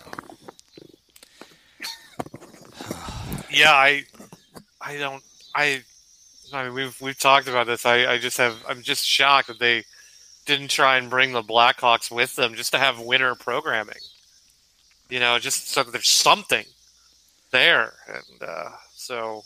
[3.51, 4.05] yeah, I,
[4.81, 5.23] I don't,
[5.55, 5.83] I,
[6.53, 7.85] I mean, we've we've talked about this.
[7.87, 9.85] I, I just have, I'm just shocked that they
[10.46, 13.96] didn't try and bring the Blackhawks with them just to have winter programming.
[15.09, 16.64] You know, just so there's something
[17.52, 19.44] there, and uh, so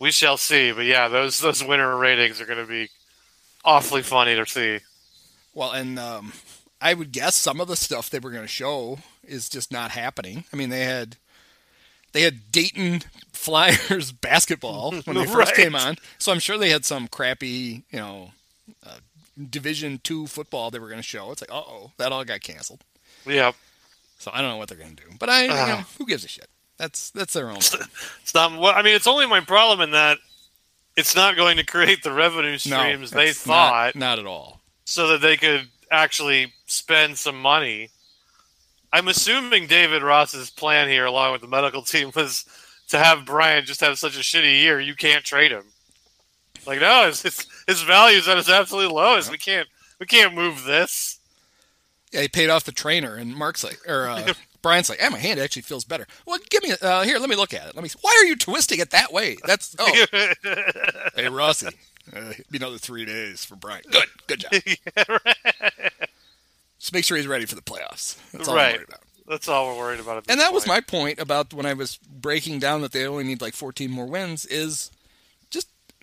[0.00, 0.72] we shall see.
[0.72, 2.88] But yeah, those those winter ratings are going to be
[3.64, 4.78] awfully funny to see.
[5.54, 6.32] Well, and um,
[6.80, 9.92] I would guess some of the stuff they were going to show is just not
[9.92, 10.44] happening.
[10.52, 11.16] I mean, they had
[12.12, 15.64] they had Dayton Flyers basketball when they first Right.
[15.64, 18.30] came on, so I'm sure they had some crappy, you know,
[18.84, 18.96] uh,
[19.50, 21.30] Division two football they were going to show.
[21.30, 22.84] It's like, uh oh, that all got canceled.
[23.26, 23.52] Yeah,
[24.18, 25.86] So I don't know what they're going to do, but I, you know, Ah.
[25.98, 26.48] who gives a shit?
[26.76, 27.56] That's that's their own.
[27.58, 28.58] it's not.
[28.58, 30.18] Well, I mean, it's only my problem in that
[30.96, 34.60] it's not going to create the revenue No, streams they thought, not, not at all.
[34.84, 37.90] so that they could actually spend some money.
[38.92, 42.44] I'm assuming David Ross's plan here, along with the medical team, was
[42.88, 44.80] to have Brian just have such a shitty year.
[44.80, 45.64] You can't trade him.
[46.66, 49.30] Like no, his his, his value is at its absolute lowest.
[49.30, 51.18] We can't we can't move this.
[52.12, 55.18] Yeah, he paid off the trainer, and Mark's like, or uh, Brian's like, "Ah, my
[55.18, 57.18] hand actually feels better." Well, give me uh, here.
[57.18, 57.74] Let me look at it.
[57.74, 57.88] Let me.
[57.88, 57.98] See.
[58.00, 59.36] Why are you twisting it that way?
[59.44, 60.06] That's oh,
[61.16, 61.68] hey Rossi,
[62.14, 63.82] uh, be another three days for Brian.
[63.90, 64.52] Good, good job.
[66.78, 68.18] Just make sure he's ready for the playoffs.
[68.32, 69.00] That's all I'm worried about.
[69.28, 70.24] That's all we're worried about.
[70.28, 73.40] And that was my point about when I was breaking down that they only need
[73.40, 74.44] like 14 more wins.
[74.46, 74.90] Is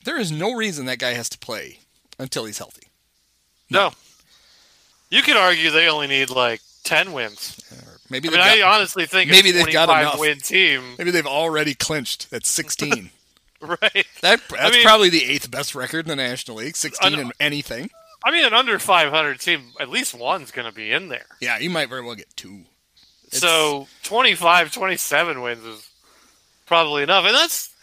[0.09, 1.77] there is no reason that guy has to play
[2.17, 2.87] until he's healthy.
[3.69, 3.91] no.
[5.11, 7.59] You could argue they only need like ten wins.
[7.71, 10.19] Or maybe I they've mean, I honestly think maybe a they've got 25 enough.
[10.19, 13.09] win team, maybe they've already clinched at 16.
[13.61, 13.79] right?
[14.21, 16.75] That, that's mean- probably the eighth best record in the National League.
[16.75, 17.89] 16 I in anything.
[18.23, 21.25] I mean, an under 500 team, at least one's going to be in there.
[21.39, 22.61] Yeah, you might very well get two.
[23.27, 25.89] It's- So 25, 27 wins is
[26.65, 27.73] probably enough, and that's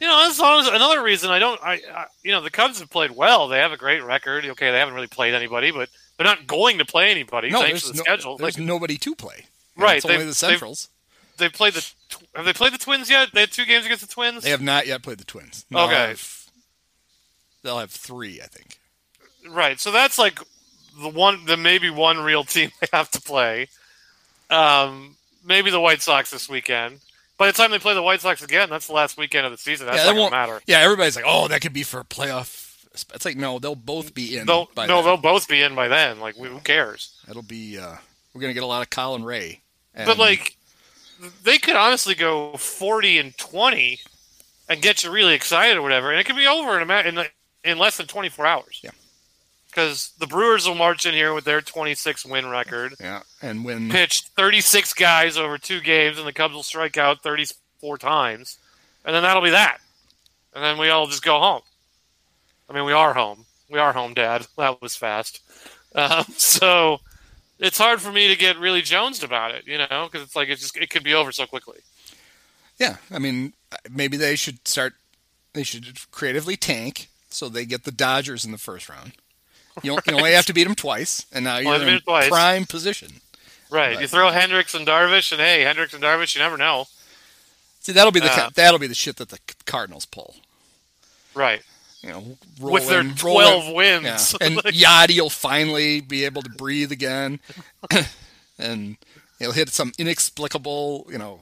[0.00, 1.60] you know that's honest- another reason I don't.
[1.62, 3.48] I, I you know the Cubs have played well.
[3.48, 4.44] They have a great record.
[4.44, 7.82] Okay, they haven't really played anybody, but they're not going to play anybody no, thanks
[7.82, 8.36] to the no, schedule.
[8.36, 9.46] there's Like nobody to play.
[9.76, 10.88] Right, It's only the Centrals.
[11.38, 11.80] they played the.
[12.10, 13.28] Tw- have they played the Twins yet?
[13.32, 14.42] They had two games against the Twins.
[14.44, 15.64] They have not yet played the Twins.
[15.70, 15.94] They'll Okay.
[16.08, 16.44] have-
[17.62, 18.78] they'll have three, I think.
[19.48, 19.80] Right.
[19.80, 20.38] So that's like
[21.00, 23.68] the one, the maybe one real team they have to play.
[24.50, 27.00] Um, maybe the White Sox this weekend.
[27.40, 29.56] By the time they play the White Sox again, that's the last weekend of the
[29.56, 29.86] season.
[29.86, 30.60] That's yeah, that won't matter.
[30.66, 32.84] Yeah, everybody's like, oh, that could be for a playoff.
[32.92, 34.44] It's like no, they'll both be in.
[34.46, 35.04] They'll, by no, then.
[35.06, 36.20] they'll both be in by then.
[36.20, 37.18] Like, who cares?
[37.30, 37.78] It'll be.
[37.78, 37.94] Uh,
[38.34, 39.62] we're gonna get a lot of Colin Rea.
[39.96, 40.58] But like,
[41.42, 44.00] they could honestly go forty and twenty
[44.68, 47.00] and get you really excited or whatever, and it could be over in a ma-
[47.00, 47.24] in,
[47.64, 48.80] in less than twenty four hours.
[48.84, 48.90] Yeah.
[49.70, 52.94] Because the Brewers will march in here with their twenty six win record.
[53.00, 57.22] yeah, and when pitched 36 guys over two games, and the Cubs will strike out
[57.22, 58.58] 34 times,
[59.04, 59.78] and then that'll be that.
[60.54, 61.62] And then we all just go home.
[62.68, 63.46] I mean, we are home.
[63.70, 64.46] We are home, Dad.
[64.56, 65.40] That was fast.
[65.94, 66.98] Um, so
[67.58, 70.48] it's hard for me to get really jonesed about it, you know, because it's like
[70.48, 71.78] it's just it could be over so quickly.
[72.78, 73.52] Yeah, I mean,
[73.90, 74.94] maybe they should start.
[75.52, 79.12] They should creatively tank so they get the Dodgers in the first round.
[79.82, 81.94] You, don't- you only have to beat them twice, and now you're have to beat
[81.94, 82.28] in twice.
[82.28, 83.08] prime position.
[83.70, 83.94] Right.
[83.94, 84.00] Right.
[84.00, 86.86] You throw Hendricks and Darvish, and hey, Hendricks and Darvish, you never know.
[87.80, 90.36] See, that'll be the Uh, that'll be the shit that the Cardinals pull.
[91.34, 91.62] Right.
[92.02, 94.34] You know, roll With their 12 in- wins.
[94.38, 94.38] Yeah.
[94.46, 97.38] And Yadi will finally be able to breathe again,
[98.58, 98.96] and
[99.38, 101.40] he'll hit some inexplicable, you know,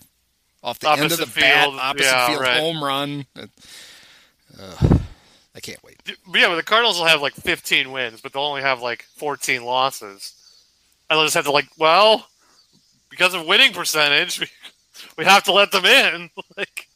[0.63, 1.79] off the end of the Opposite bat, field.
[1.81, 2.61] opposite Yeah, field right.
[2.61, 3.27] home run.
[4.61, 4.99] Uh,
[5.59, 6.01] I can't wait.
[6.07, 9.65] Yeah, but the Cardinals will have like 15 wins, but they'll only have like 14
[9.65, 10.33] losses.
[11.11, 12.29] And they'll just have to like, well,
[13.11, 14.39] because of winning percentage,
[15.19, 16.31] we, have to let them in.
[16.57, 16.87] like,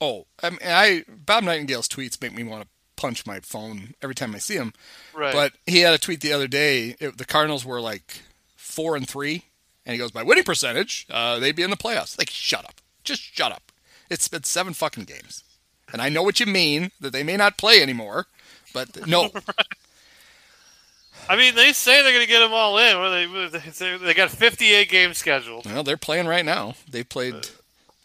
[0.00, 4.14] Oh, I, mean, I Bob Nightingale's tweets make me want to punch my phone every
[4.14, 4.72] time I see him.
[5.12, 5.32] right?
[5.32, 6.94] But he had a tweet the other day.
[7.00, 8.20] It, the Cardinals were like
[8.56, 9.44] four and three,
[9.84, 12.16] and he goes by winning percentage, uh, they'd be in the playoffs.
[12.18, 13.72] Like, shut up, just shut up.
[14.08, 15.44] It's been seven fucking games,
[15.92, 18.26] and I know what you mean that they may not play anymore,
[18.72, 19.30] but no,
[21.30, 22.96] I mean, they say they're going to get them all in.
[22.96, 25.64] Are they, they, they got 58 games scheduled.
[25.64, 26.74] well, they're playing right now.
[26.90, 27.42] They played, uh.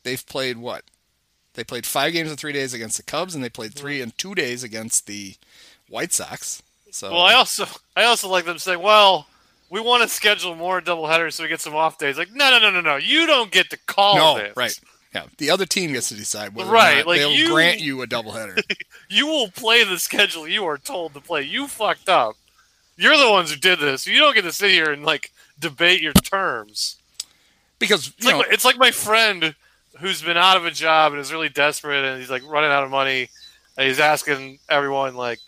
[0.03, 0.83] they've played what?
[1.55, 4.11] They played five games in three days against the Cubs, and they played three in
[4.17, 5.35] two days against the
[5.89, 6.61] White Sox.
[6.91, 9.27] So Well, I also I also like them saying, well,
[9.69, 12.17] we want to schedule more doubleheaders so we get some off days.
[12.17, 12.97] Like, no, no, no, no, no.
[12.97, 14.55] You don't get to call no, this.
[14.55, 14.79] right.
[15.15, 18.07] Yeah, the other team gets to decide whether Right, like they'll you- grant you a
[18.07, 18.61] doubleheader.
[19.09, 21.43] You will play the schedule you are told to play.
[21.43, 22.35] You fucked up.
[22.97, 24.05] You're the ones who did this.
[24.07, 26.97] You don't get to sit here and like debate your terms.
[27.79, 29.55] because It's like know, my, it's like my friend
[29.99, 32.83] who's been out of a job and is really desperate and he's like running out
[32.83, 33.29] of money
[33.77, 35.39] and he's asking everyone like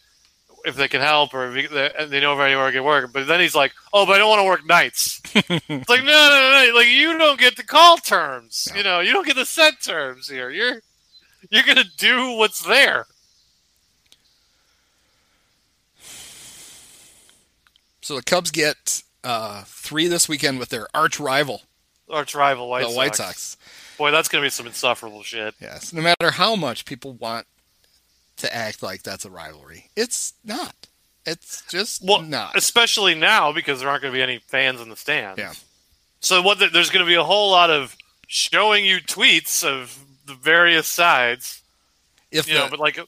[0.68, 3.14] if they can help or if they, and they know of anywhere I can work.
[3.14, 6.12] But then he's like, "Oh, but I don't want to work nights." it's like, no,
[6.12, 8.68] no, no, no, like you don't get to call terms.
[8.72, 8.78] No.
[8.78, 10.50] You know, you don't get to set terms here.
[10.50, 10.82] You're
[11.50, 13.08] you're gonna do what's there.
[18.02, 21.62] So the Cubs get uh, three this weekend with their arch rival,
[22.10, 22.98] Arch rival White the Sox.
[22.98, 23.58] White Sox.
[23.98, 25.56] Boy, that's going to be some insufferable shit.
[25.60, 27.48] Yes, no matter how much people want
[28.38, 30.88] to act like that's a rivalry, it's not.
[31.26, 32.56] It's just Well, not.
[32.56, 35.38] especially now because there aren't going to be any fans in the stands.
[35.40, 35.54] Yeah.
[36.22, 36.60] So what?
[36.60, 37.96] The, there's going to be a whole lot of
[38.28, 41.62] showing you tweets of the various sides.
[42.32, 43.06] If You the, know, but like uh,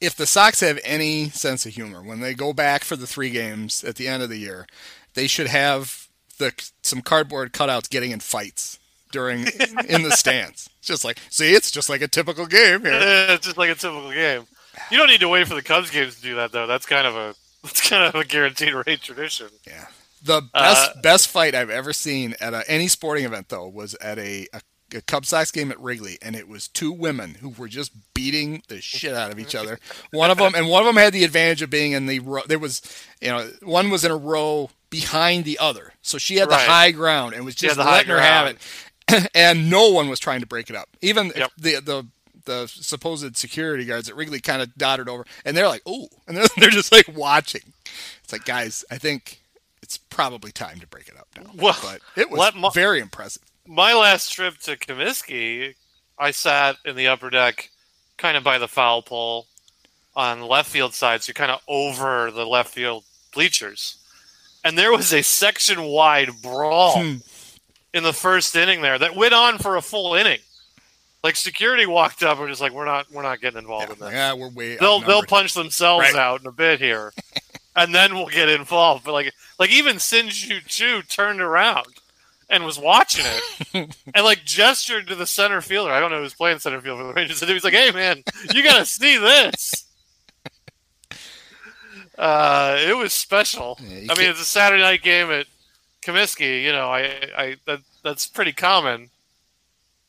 [0.00, 3.30] if the Sox have any sense of humor when they go back for the three
[3.30, 4.66] games at the end of the year,
[5.14, 8.78] they should have the some cardboard cutouts getting in fights
[9.14, 9.40] during
[9.88, 10.68] in the stands.
[10.82, 12.92] Just like, see, it's just like a typical game here.
[13.30, 14.46] it's just like a typical game.
[14.90, 16.66] You don't need to wait for the Cubs games to do that though.
[16.66, 19.46] That's kind of a that's kind of a guaranteed rate tradition.
[19.66, 19.86] Yeah.
[20.22, 23.94] The Uh, best best fight I've ever seen at a, any sporting event though was
[23.94, 24.60] at a, a
[24.94, 28.62] a Cub Sox game at Wrigley, and it was two women who were just beating
[28.68, 29.78] the shit out of each other.
[30.12, 32.42] One of them, and one of them had the advantage of being in the row.
[32.46, 32.80] There was,
[33.20, 36.92] you know, one was in a row behind the other, so she had the high
[36.92, 38.58] ground and was just letting her have it.
[39.34, 40.88] and no one was trying to break it up.
[41.02, 41.52] Even Yep.
[41.58, 42.06] the the
[42.46, 46.36] the supposed security guards at Wrigley kind of dotted over, and they're like, "Oh," and
[46.36, 47.62] they're, they're just like watching.
[48.22, 49.40] It's like, guys, I think
[49.82, 51.50] it's probably time to break it up now.
[51.54, 53.42] Well, but it was mo- very impressive.
[53.66, 55.74] My last trip to Comiskey,
[56.18, 57.70] I sat in the upper deck,
[58.18, 59.46] kind of by the foul pole,
[60.14, 63.96] on the left field side, so kind of over the left field bleachers,
[64.62, 67.16] and there was a section wide brawl Hmm.
[67.94, 70.40] In the first inning there that went on for a full inning.
[71.22, 74.12] Like security walked up and was like, "We're not, we're not getting involved in this.
[74.12, 74.76] Yeah, we're way.
[74.76, 76.16] they'll they'll punch themselves Right.
[76.16, 77.14] out in a bit here,
[77.76, 81.86] and then we'll get involved." But like like even Shin-Soo Choo turned around
[82.50, 85.92] and was watching it and like gestured to the center fielder.
[85.92, 87.40] I don't know who's playing center field for the Rangers.
[87.40, 88.22] And he was like, "Hey man,
[88.52, 89.86] you gotta see this."
[92.18, 93.78] Uh, it was special.
[93.82, 95.46] Yeah, I mean, it's a Saturday night game at
[96.04, 96.62] Comiskey.
[96.62, 99.10] You know, I, I that that's pretty common.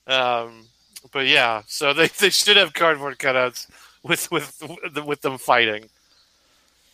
[0.08, 0.68] Um,
[1.12, 3.68] but yeah, so they, they should have cardboard cutouts
[4.04, 4.62] with with
[5.06, 5.90] with them fighting.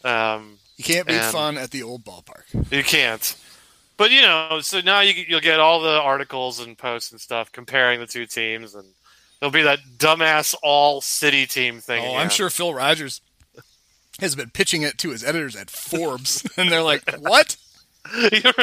[0.03, 2.71] Um, You can't be fun at the old ballpark.
[2.71, 3.35] you can't.
[3.97, 7.51] But you know, so now you you'll get all the articles and posts and stuff
[7.51, 8.85] comparing the two teams, and
[9.39, 12.03] there'll be that dumbass all city team thing.
[12.03, 13.21] Oh, I'm sure Phil Rogers
[14.19, 17.57] has been pitching it to his editors at Forbes, and they're like, "What?"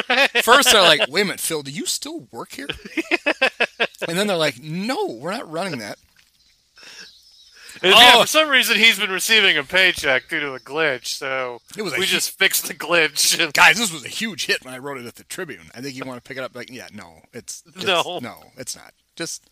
[0.09, 0.29] Right.
[0.43, 2.67] First, they're like, "Wait a minute, Phil, do you still work here?"
[4.07, 5.97] And then they're like, "No, we're not running that."
[7.81, 8.21] And yeah, Oh.
[8.21, 11.93] for some reason, he's been receiving a paycheck due to a glitch, so It was
[11.93, 13.53] a we just fixed the glitch.
[13.53, 15.69] Guys, this was a huge hit when I wrote it at the Tribune.
[15.73, 16.55] I think you want to pick it up.
[16.55, 18.19] Like, yeah, no, it's, it's No.
[18.21, 18.93] no, it's not.
[19.15, 19.43] Just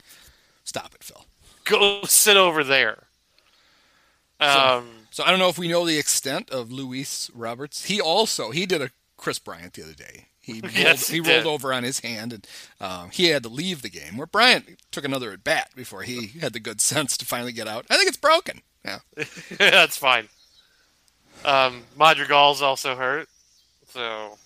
[0.66, 1.26] stop it, Phil.
[1.64, 3.04] go sit over there.
[4.40, 7.86] Um, So I don't know if we know the extent of Luis Roberts.
[7.86, 10.28] He also he did a Kris Bryant the other day.
[10.40, 12.48] He rolled, Yes, he he rolled over on his hand and
[12.80, 14.16] uh, he had to leave the game.
[14.18, 17.68] Where Bryant took another at bat before he had the good sense to finally get
[17.68, 17.86] out.
[17.90, 18.62] I think it's broken.
[18.86, 19.00] Yeah,
[19.58, 20.30] that's fine.
[21.44, 23.28] Um, Madrigal's also hurt,
[23.90, 24.38] so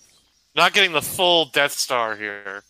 [0.56, 2.64] not getting the full Death Star here.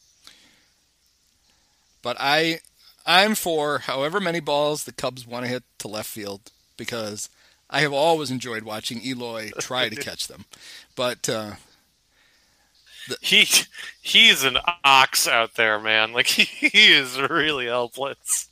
[2.02, 2.60] but I
[3.06, 7.28] I'm for however many balls the Cubs want to hit to left field because
[7.70, 10.44] I have always enjoyed watching Eloy try to catch them.
[10.94, 11.52] But uh,
[13.20, 13.46] He
[14.00, 16.12] he's an ox out there, man.
[16.12, 18.48] Like he he is really helpless.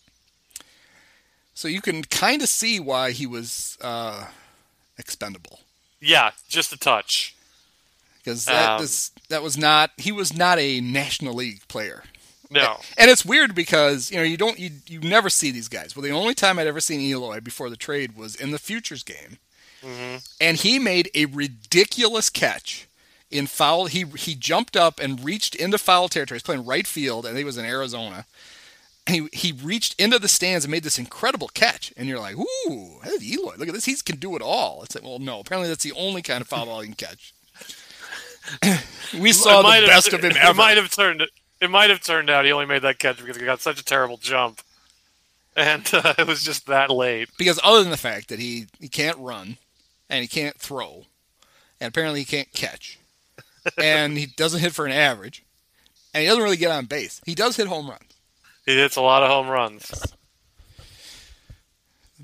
[1.54, 4.26] so you can kind of see why he was uh,
[4.98, 5.60] expendable.
[6.00, 7.34] Yeah, just a touch.
[8.18, 12.02] because that Um, was that was not he was not a national league player
[12.50, 15.94] No, and it's weird because you know you don't you, you never see these guys
[15.94, 19.02] well the only time i'd ever seen eloy before the trade was in the futures
[19.04, 19.38] game
[20.40, 22.86] and he made a ridiculous catch
[23.30, 27.24] in foul he he jumped up and reached into foul territory he's playing right field
[27.26, 28.26] and he was in arizona
[29.06, 32.36] and he, he reached into the stands and made this incredible catch and you're like
[32.36, 35.40] ooh that's eloy look at this he can do it all it's like well no
[35.40, 37.32] apparently that's the only kind of foul ball he can catch
[39.20, 40.50] we saw the have- best of him ever.
[40.50, 41.22] It might have turned.
[41.60, 43.84] It might have turned out he only made that catch because he got such a
[43.84, 44.62] terrible jump,
[45.54, 47.28] and uh, it was just that late.
[47.38, 49.58] because other than the fact that he, he can't run
[50.08, 51.04] and he can't throw
[51.80, 52.98] and apparently he can't catch
[53.78, 55.44] and he doesn't hit for an average
[56.14, 58.12] and he doesn't really get on base he does hit home runs
[58.66, 60.02] He hits a lot of home runs.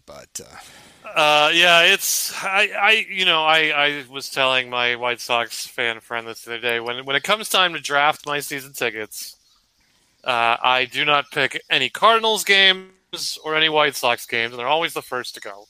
[0.05, 5.21] but uh, Uh, yeah, it's I, I you know I, I was telling my White
[5.21, 8.41] Sox fan friend this the other day when when it comes time to draft my
[8.41, 9.37] season tickets,
[10.25, 14.67] uh, I do not pick any Cardinals games or any White Sox games, and they're
[14.69, 15.67] always the first to go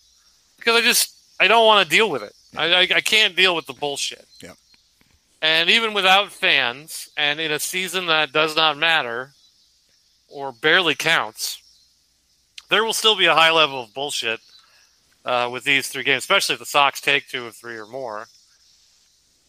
[0.59, 2.33] because I just I don't want to deal with it.
[2.57, 4.27] I, I I can't deal with the bullshit.
[4.43, 4.57] Yep.
[5.43, 9.33] And even without fans, and in a season that does not matter
[10.29, 11.63] or barely counts,
[12.69, 14.41] there will still be a high level of bullshit
[15.25, 18.27] uh, with these three games, especially if the Sox take two or three or more.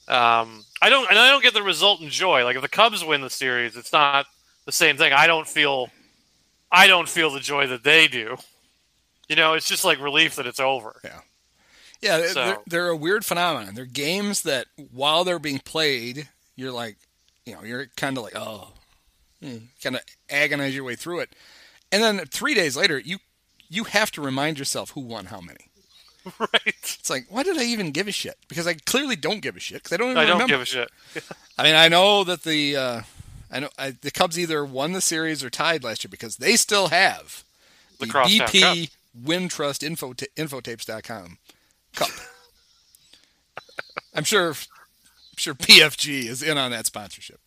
[0.08, 2.44] Um, I don't, and I don't get the resultant joy.
[2.44, 4.26] Like if the Cubs win the series, it's not
[4.66, 5.14] the same thing.
[5.14, 5.90] I don't feel,
[6.72, 8.38] I don't feel the joy that they do.
[9.28, 11.00] You know, it's just like relief that it's over.
[11.04, 11.20] Yeah.
[12.02, 13.76] Yeah, So- they're, they're a weird phenomenon.
[13.76, 16.98] They're games that while they're being played, you're like,
[17.46, 18.70] you know, you're kind of like, oh,
[19.42, 21.30] kind of agonize your way through it,
[21.92, 23.18] and then three days later, you
[23.70, 25.70] you have to remind yourself who won how many.
[26.40, 26.50] right.
[26.66, 28.36] It's like, why did I even give a shit?
[28.50, 30.54] Because I clearly don't give a shit because I don't even I don't remember.
[30.54, 30.90] give a shit.
[31.58, 33.02] I mean, I know that the uh,
[33.52, 36.56] I know I, the Cubs either won the series or tied last year because they
[36.58, 37.44] still have
[38.00, 38.90] The the, BP
[39.24, 41.38] Wintrust info infotapes.com
[41.98, 42.10] cup.
[44.14, 47.40] I'm sure I'm sure PFG is in on that sponsorship.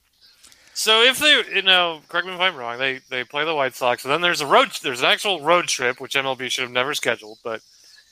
[0.74, 3.74] So if they, you know, correct me if I'm wrong, they they play the White
[3.74, 6.72] Sox, and then there's a road, there's an actual road trip which MLB should have
[6.72, 7.60] never scheduled, but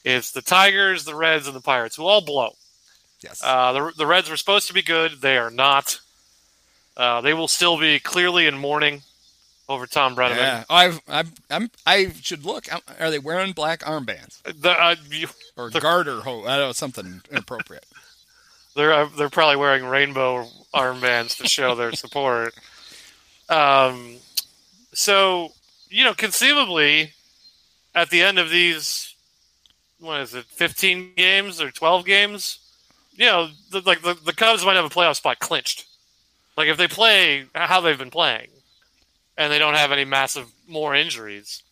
[0.05, 2.51] it's the Tigers, the Reds, and the Pirates who all blow.
[3.22, 3.41] Yes.
[3.43, 5.99] Uh, the the Reds were supposed to be good, they are not.
[6.97, 9.03] Uh, they will still be clearly in mourning
[9.69, 10.37] over Thom Brennaman.
[10.37, 10.64] yeah.
[10.71, 12.66] I've, I'm, I'm, I should look.
[12.99, 16.73] Are they wearing black armbands The, uh, you, or They're- garter ho I don't know
[16.73, 17.85] something inappropriate.
[18.77, 22.55] they're uh, they're probably wearing rainbow armbands to show their support.
[23.49, 24.16] Um,
[24.93, 25.51] so
[25.91, 27.12] you know, conceivably,
[27.95, 29.14] at the end of these,
[30.01, 32.59] what is it, fifteen games or twelve games?
[33.14, 35.87] You know, the, like the, the Cubs might have a playoff spot clinched.
[36.57, 38.49] Like if they play how they've been playing,
[39.39, 41.62] and they don't have any massive more injuries,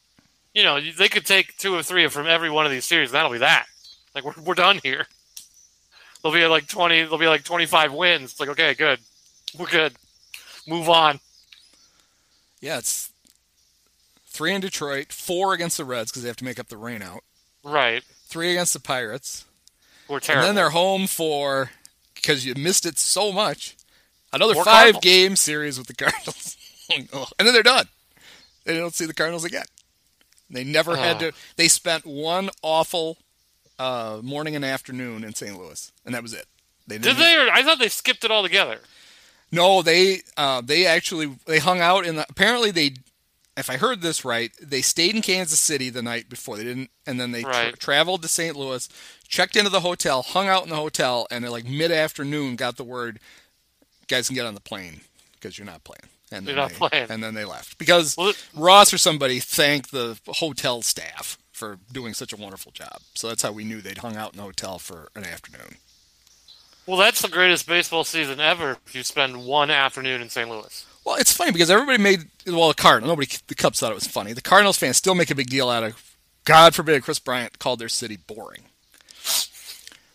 [0.54, 3.10] you know, they could take two or three from every one of these series.
[3.10, 3.66] And that'll be that.
[4.14, 5.06] Like we're we're done here.
[6.22, 7.02] They'll be like twenty.
[7.02, 8.30] They'll be like twenty five wins.
[8.30, 9.00] It's like okay, good,
[9.58, 9.92] we're good.
[10.66, 11.20] Move on.
[12.62, 13.12] Yeah, it's
[14.26, 17.20] three in Detroit, four against the Reds because they have to make up the rainout.
[17.62, 18.02] Right.
[18.26, 19.44] Three against the Pirates.
[20.08, 20.40] We're terrible.
[20.40, 21.70] And then they're home for
[22.14, 23.76] because you missed it so much.
[24.32, 25.04] Another More five Cardinals.
[25.04, 26.56] game series with the Cardinals,
[26.90, 27.86] and then they're done.
[28.64, 29.64] They don't see the Cardinals again.
[30.50, 31.32] They never had to.
[31.56, 33.18] They spent one awful
[33.78, 35.58] uh, morning and afternoon in St.
[35.58, 36.46] Louis, and that was it.
[36.86, 37.36] They Did they?
[37.36, 38.78] Or I thought they skipped it all together.
[39.50, 42.26] No, they uh, they actually they hung out in the.
[42.28, 42.94] Apparently, they,
[43.56, 46.56] if I heard this right, they stayed in Kansas City the night before.
[46.56, 48.56] They didn't, and then they tra- traveled to St.
[48.56, 48.88] Louis,
[49.26, 52.76] checked into the hotel, hung out in the hotel, and at like mid afternoon got
[52.76, 53.18] the word,
[54.08, 55.00] guys can get on the plane
[55.34, 56.08] because you're not playing.
[56.32, 57.10] And then they, playing.
[57.10, 62.14] And then they left because Well, Ross or somebody thanked the hotel staff for doing
[62.14, 63.00] such a wonderful job.
[63.14, 65.76] So that's how we knew they'd hung out in the hotel for an afternoon.
[66.86, 68.76] Well, that's the greatest baseball season ever.
[68.86, 70.48] If you spend one afternoon in St.
[70.48, 70.86] Louis.
[71.04, 73.10] Well, it's funny because everybody made well the Cardinal.
[73.10, 74.32] Nobody, the Cubs thought it was funny.
[74.32, 76.16] The Cardinals fans still make a big deal out of.
[76.44, 78.62] God forbid Kris Bryant called their city boring.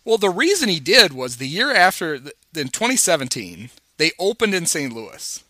[0.04, 4.94] Well, the reason he did was the year after, in 2017, they opened in St.
[4.94, 5.44] Louis,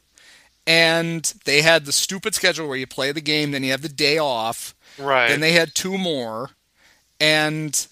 [0.67, 3.89] and they had the stupid schedule where you play the game, then you have the
[3.89, 5.29] day off, Right.
[5.29, 6.51] then they had two more,
[7.19, 7.87] and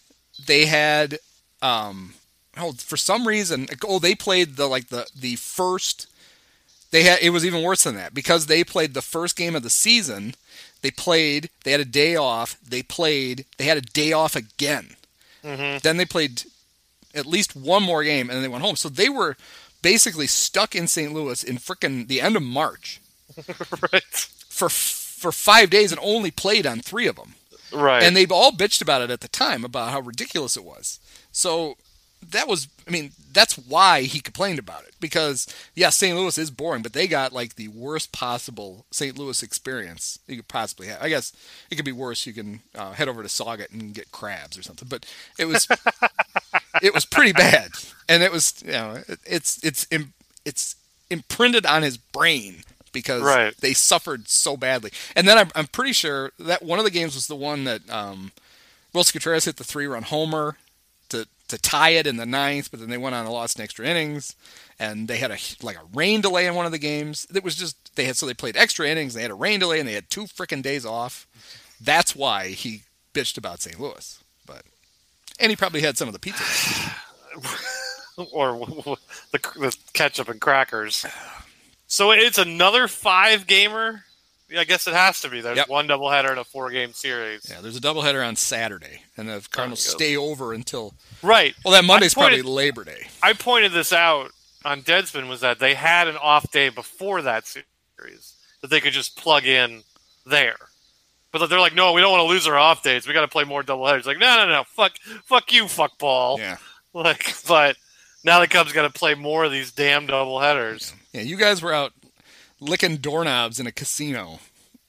[0.45, 1.19] they had,
[1.61, 2.13] um,
[2.57, 6.07] oh, for some reason, oh, they played the like the the first.
[6.91, 9.63] They had it was even worse than that because they played the first game of
[9.63, 10.33] the season.
[10.81, 11.49] They played.
[11.63, 12.57] They had a day off.
[12.67, 13.45] They played.
[13.57, 14.95] They had a day off again.
[15.43, 16.43] hmm Then they played
[17.13, 18.75] at least one more game, and then they went home.
[18.75, 19.35] So they were
[19.81, 21.13] basically stuck in St.
[21.13, 23.01] Louis in frickin' the end of March
[23.91, 24.03] right.
[24.49, 27.35] for for five days and only played on three of them.
[27.71, 28.01] Right.
[28.01, 30.99] And they all bitched about it at the time about how ridiculous it was.
[31.31, 31.75] So
[32.27, 36.17] that was, I mean, that's why he complained about it because yeah, St.
[36.17, 39.17] Louis is boring, but they got like the worst possible St.
[39.17, 41.01] Louis experience you could possibly have.
[41.01, 41.31] I guess
[41.69, 42.25] it could be worse.
[42.25, 45.05] You can uh, head over to Sauget and get crabs or something, but
[45.37, 45.67] it was
[46.81, 47.71] it was pretty bad,
[48.07, 50.13] and it was you know it, it's it's im-
[50.45, 50.75] it's
[51.09, 53.55] imprinted on his brain because Right.
[53.57, 54.91] they suffered so badly.
[55.15, 57.87] And then I'm, I'm pretty sure that one of the games was the one that
[57.89, 58.31] um,
[58.93, 60.57] Willson Contreras hit the three run homer
[61.09, 63.63] to to tie it in the ninth, but then they went on and lost in
[63.63, 64.35] extra innings,
[64.79, 67.25] and they had a like a rain delay in one of the games.
[67.33, 69.79] It was just they had so they played extra innings, they had a rain delay,
[69.79, 71.27] and they had two freaking days off.
[71.81, 73.79] That's why he bitched about St.
[73.79, 74.23] Louis,
[75.39, 76.43] and he probably had some of the pizza.
[78.31, 78.51] or
[79.31, 81.05] the, the ketchup and crackers.
[81.87, 84.03] So it's another five gamer.
[84.57, 85.41] I guess it has to be.
[85.41, 85.69] There's Yep.
[85.69, 87.47] one doubleheader in a four game series.
[87.49, 91.55] Yeah, there's a doubleheader on Saturday, and the Cardinals stay over until Right.
[91.63, 93.07] well, that Monday's pointed- probably Labor Day.
[93.21, 94.31] I pointed this out
[94.65, 98.93] on Deadspin was that they had an off day before that series that they could
[98.93, 99.83] just plug in
[100.25, 100.57] there.
[101.31, 103.07] But they're like, no, we don't want to lose our off days.
[103.07, 104.05] We got to play more doubleheaders.
[104.05, 106.39] Like, no, no, no, fuck, fuck you, fuck ball.
[106.39, 106.57] Yeah.
[106.91, 107.77] Like, but
[108.23, 110.91] now the Cubs got to play more of these damn doubleheaders.
[111.13, 111.93] Yeah, you guys were out
[112.59, 114.39] licking doorknobs in a casino.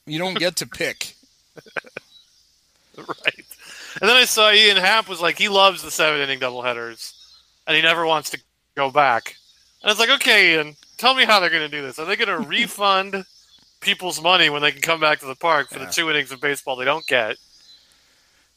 [0.06, 1.14] You don't get to pick.
[2.96, 3.44] right.
[4.00, 7.12] And then I saw Ian Happ was like, he loves the seven inning doubleheaders,
[7.66, 8.40] and he never wants to
[8.74, 9.36] go back.
[9.82, 11.98] And it's like, okay, Ian, tell me how they're going to do this.
[11.98, 13.24] Are they going to refund
[13.80, 15.86] people's money when they can come back to the park for Yeah.
[15.86, 17.36] the two innings of baseball they don't get?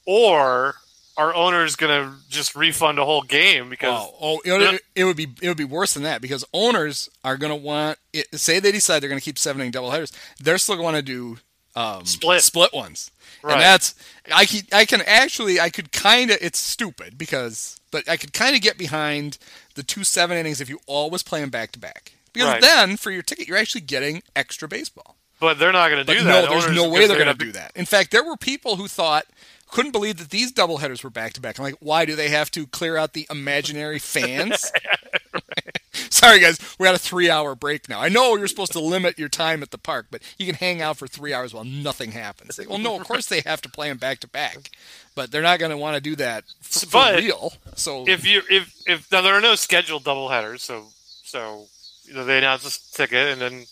[0.06, 0.76] Or
[1.16, 5.04] are owners going to just refund a whole game because Well, oh, it, would- it
[5.06, 8.28] would be it would be worse than that because owners are going to want it,
[8.40, 11.02] say they decide they're going to keep seven inning double headers They're still going to
[11.02, 11.38] do
[11.76, 12.42] um, Split.
[12.44, 13.10] split ones,
[13.42, 13.54] Right.
[13.54, 13.96] and that's
[14.34, 18.32] I can I can actually I could kind of it's stupid because but I could
[18.34, 19.38] kind of get behind
[19.76, 22.62] the two seven innings if you always play them back to back because Right.
[22.62, 25.16] then for your ticket you're actually getting extra baseball.
[25.40, 26.50] but they're not going to But do no, that.
[26.50, 27.72] there's Owners- no way they're going to gonna do that.
[27.76, 29.26] In fact, there were people who thought
[29.70, 31.58] couldn't believe that these doubleheaders were back to back.
[31.60, 34.72] I'm like, why do they have to clear out the imaginary fans?
[35.94, 38.00] Sorry, guys, we're at a three-hour break now.
[38.02, 40.82] I know you're supposed to limit your time at the park, but you can hang
[40.82, 42.58] out for three hours while nothing happens.
[42.58, 44.70] Like, well, no, of course they have to play them back to back,
[45.16, 47.54] but they're not going to want to do that f- for But real.
[47.76, 50.88] So if you if if now there are no scheduled doubleheaders, so
[51.24, 51.68] so
[52.06, 53.66] you know they announce this ticket, and then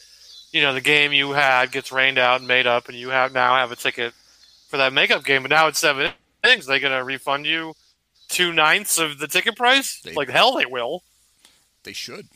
[0.51, 3.33] you know the game you had gets rained out and made up, and you have
[3.33, 4.13] now have a ticket
[4.69, 5.41] for that makeup game.
[5.43, 6.11] But now it's seven
[6.43, 6.65] innings.
[6.65, 7.73] They're going to refund you
[8.31, 9.99] two ninths of the ticket price?
[10.01, 11.03] They- like hell, they will.
[11.83, 12.27] they should.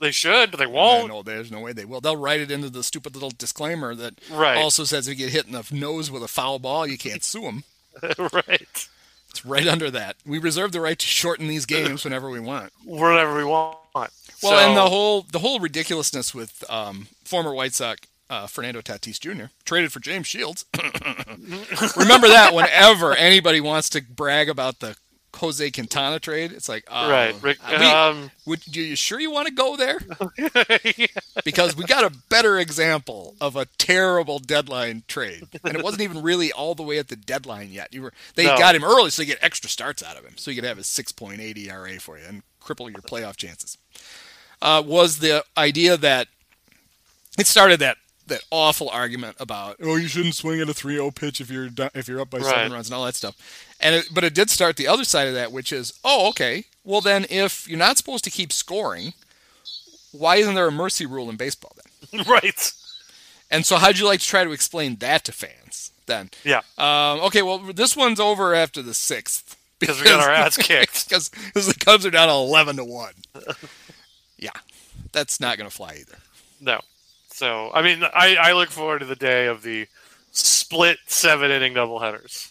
[0.00, 1.08] They should, but they won't.
[1.08, 2.00] No, there's no way they will.
[2.00, 5.32] They'll write it into the stupid little disclaimer that Right, also says if you get
[5.32, 7.64] hit in the nose with a foul ball, you can't sue them.
[8.18, 8.88] right.
[9.30, 10.16] It's right under that.
[10.26, 12.72] We reserve the right to shorten these games whenever we want.
[12.84, 13.78] Whatever we want.
[14.44, 18.80] Well, So- and the whole the whole ridiculousness with um, former White Sox uh, Fernando
[18.80, 19.46] Tatis Jr.
[19.64, 20.64] traded for James Shields.
[21.96, 24.96] Remember that whenever anybody wants to brag about the
[25.36, 27.58] Jose Quintana trade, it's like, uh, right, Rick.
[27.68, 29.98] we- um, would, you, you sure you want to go there?
[31.44, 36.22] Because we got a better example of a terrible deadline trade, and it wasn't even
[36.22, 37.92] really all the way at the deadline yet.
[37.92, 38.56] You were they No.
[38.56, 40.76] got him early, so you get extra starts out of him, so you could have
[40.78, 43.76] his 6.8 ERA for you and cripple your playoff chances.
[44.64, 46.26] Uh, was the idea that
[47.38, 51.40] it started that that awful argument about oh you shouldn't swing at a 3-0 pitch
[51.42, 52.46] if you're do- if you're up by Right.
[52.46, 53.36] seven runs and all that stuff,
[53.80, 56.64] and it, but it did start the other side of that, which is oh okay,
[56.84, 59.12] well then if you're not supposed to keep scoring,
[60.12, 61.76] why isn't there a mercy rule in baseball
[62.10, 62.24] then?
[62.26, 62.72] right.
[63.50, 66.30] And so, how'd you like to try to explain that to fans then?
[66.44, 70.56] Yeah, Um, okay, well, this one's over after the sixth because we got our ass
[70.70, 71.06] kicked.
[71.08, 73.12] because the Cubs are down eleven to one.
[74.38, 74.50] yeah,
[75.12, 76.18] that's not going to fly either.
[76.60, 76.80] No.
[77.28, 79.86] So I mean, I, I look forward to the day of the
[80.30, 82.50] split seven inning doubleheaders.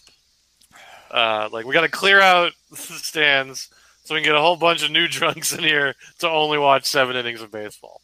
[1.10, 3.70] Uh, like we got to clear out the stands
[4.04, 6.84] so we can get a whole bunch of new drunks in here to only watch
[6.84, 8.00] seven innings of baseball.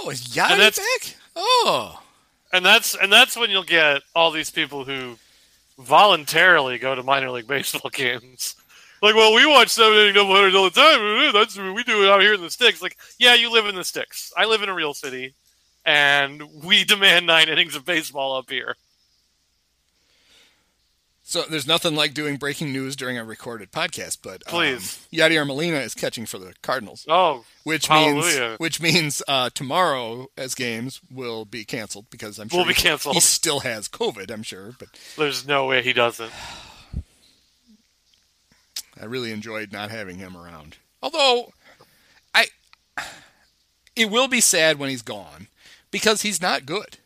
[0.00, 1.16] Oh, is Yadi back?
[1.36, 2.02] Oh,
[2.52, 5.16] And that's and that's when you'll get all these people who
[5.78, 8.56] voluntarily go to minor league baseball games.
[9.04, 11.32] Like, well, we watch seven inning doubleheaders all the time.
[11.34, 12.80] That's we do it out here in the sticks.
[12.80, 14.32] Like, yeah, you live in the sticks.
[14.34, 15.34] I live in a real city,
[15.84, 18.76] and we demand nine innings of baseball up here.
[21.22, 25.06] so there's nothing like doing breaking news during a recorded podcast, but um, Please.
[25.12, 30.54] Yadier Molina is catching for the Cardinals, Oh, which means which means uh, tomorrow as
[30.54, 33.16] games will be canceled because I'm sure will be canceled.
[33.16, 34.88] He still has COVID, I'm sure, but
[35.18, 36.32] There's no way he doesn't.
[39.04, 40.78] I really enjoyed not having him around.
[41.02, 41.52] Although,
[42.34, 42.46] I
[43.94, 45.48] it will be sad when he's gone
[45.90, 46.96] because he's not good.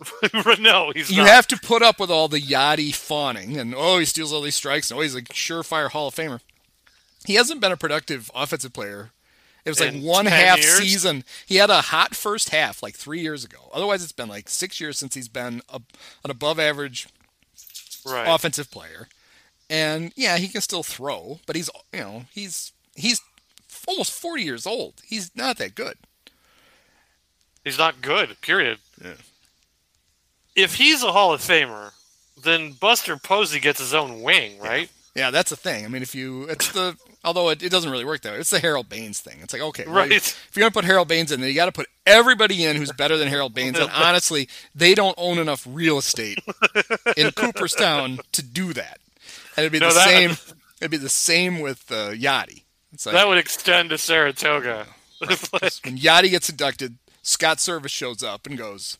[0.58, 1.28] no, he's You not.
[1.28, 4.56] have to put up with all the Yadi fawning and oh he steals all these
[4.56, 6.40] strikes and oh he's a surefire Hall of Famer.
[7.24, 9.10] He hasn't been a productive offensive player.
[9.64, 10.78] It was like In one half years?
[10.78, 11.22] season.
[11.46, 13.70] He had a hot first half like three years ago.
[13.72, 15.80] Otherwise, it's been like six years since he's been a,
[16.24, 17.06] an above average
[18.04, 18.26] right.
[18.26, 19.06] offensive player.
[19.70, 23.20] And yeah, he can still throw, but he's you know he's he's
[23.86, 24.94] almost forty years old.
[25.06, 25.96] He's not that good.
[27.64, 28.40] He's not good.
[28.40, 28.78] Period.
[29.04, 29.14] Yeah.
[30.56, 31.92] If he's a Hall of Famer,
[32.42, 34.88] then Buster Posey gets his own wing, right?
[35.14, 35.84] Yeah, that's the thing.
[35.84, 38.38] I mean, if you it's the although it, it doesn't really work that way.
[38.38, 39.38] It's the Harold Baines thing.
[39.42, 40.12] It's like okay, well, Right.
[40.12, 42.92] if you're gonna put Harold Baines in, then you got to put everybody in who's
[42.92, 43.78] better than Harold Baines.
[43.78, 46.38] And honestly, they don't own enough real estate
[47.16, 48.98] in Cooperstown to do that.
[49.58, 50.30] And it'd be No, the same.
[50.80, 52.62] It'd be the same with uh, Yadi.
[53.04, 54.86] Like that would extend to Saratoga.
[55.20, 55.32] Like-
[55.84, 58.98] when Yadi gets inducted, Scott Servais shows up and goes,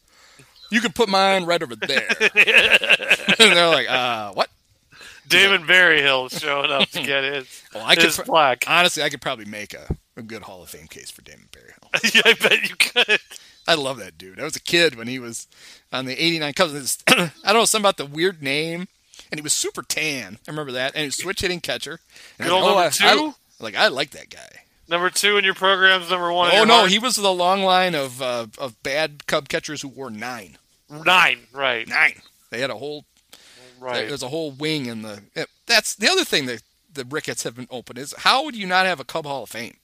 [0.73, 4.49] "You can put mine right over there." and they're like, "Uh, what?"
[5.29, 8.65] Damon Berryhill showing up to get his, Well, I his pro- plaque.
[8.67, 12.13] honestly, I could probably make a, a good Hall of Fame case for Damon Berryhill.
[12.15, 13.21] yeah, I bet you could.
[13.69, 14.41] I love that dude.
[14.41, 15.47] I was a kid when he was
[15.93, 16.99] on the '89 Cubs.
[17.09, 18.89] I don't know something about the weird name,
[19.31, 20.39] and he was super tan.
[20.47, 22.01] I remember that, and he was switch hitting catcher.
[22.39, 22.71] And Good old like,
[23.01, 23.35] number I- I- two?
[23.61, 24.63] like I like that guy.
[24.89, 26.51] Number two in your program's number one.
[26.55, 26.91] Oh no, heart?
[26.91, 30.57] he was the long line of uh, of bad Cub catchers who wore nine.
[31.05, 31.41] nine.
[31.53, 32.15] Right, Nine.
[32.51, 33.05] They had a whole
[33.79, 34.09] right.
[34.09, 35.21] There's a whole wing in the.
[35.37, 38.67] eh, That's the other thing that the Ricketts have been open is how would you
[38.67, 39.77] not have a Cub Hall of Fame?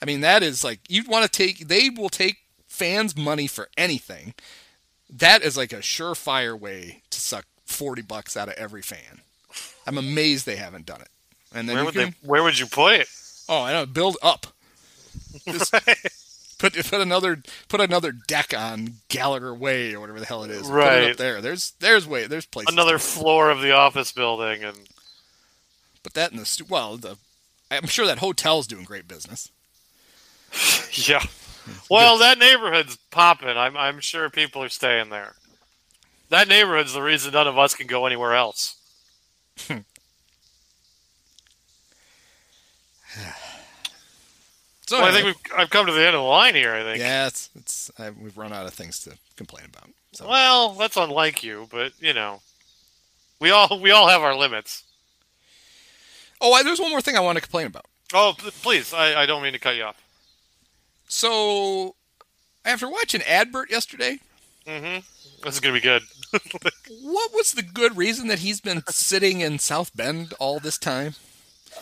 [0.00, 1.68] I mean, that is like you'd want to take.
[1.68, 4.32] They will take fans' money for anything.
[5.10, 9.22] That is like a surefire way to suck forty bucks out of every fan.
[9.86, 11.08] I'm amazed they haven't done it.
[11.54, 12.28] And then Where would can, they?
[12.28, 13.08] Where would you put it?
[13.48, 14.46] oh, I know, build up.
[15.46, 15.72] Just
[16.58, 20.62] put put another put another deck on Gallagher Way or whatever the hell it is.
[20.62, 21.10] Put it Right.
[21.12, 21.40] up there.
[21.40, 22.72] There's there's way there's places.
[22.72, 24.76] Another floor of the office building, and
[26.02, 26.96] Put that in the stu- well.
[26.96, 27.16] The
[27.70, 29.50] I'm sure that hotel's doing great business.
[31.08, 31.22] yeah.
[31.90, 33.48] Well, that neighborhood's popping.
[33.56, 35.34] I'm I'm sure people are staying there.
[36.30, 38.76] That neighborhood's the reason none of us can go anywhere else.
[44.86, 46.74] So Well, I think we've I've come to the end of the line here.
[46.74, 46.98] I think.
[46.98, 49.88] yeah, it's it's I, we've run out of things to complain about.
[50.12, 52.40] So Well, that's unlike you, but you know,
[53.38, 54.82] we all we all have our limits.
[56.40, 57.84] oh, I, there's one more thing I want to complain about.
[58.12, 60.02] Oh, please, I, I don't mean to cut you off.
[61.06, 61.94] So
[62.64, 64.18] after watching Adbert yesterday,
[64.66, 65.00] Mm-hmm.
[65.44, 66.02] This is gonna be good.
[67.02, 71.14] what was the good reason that he's been sitting in South Bend all this time?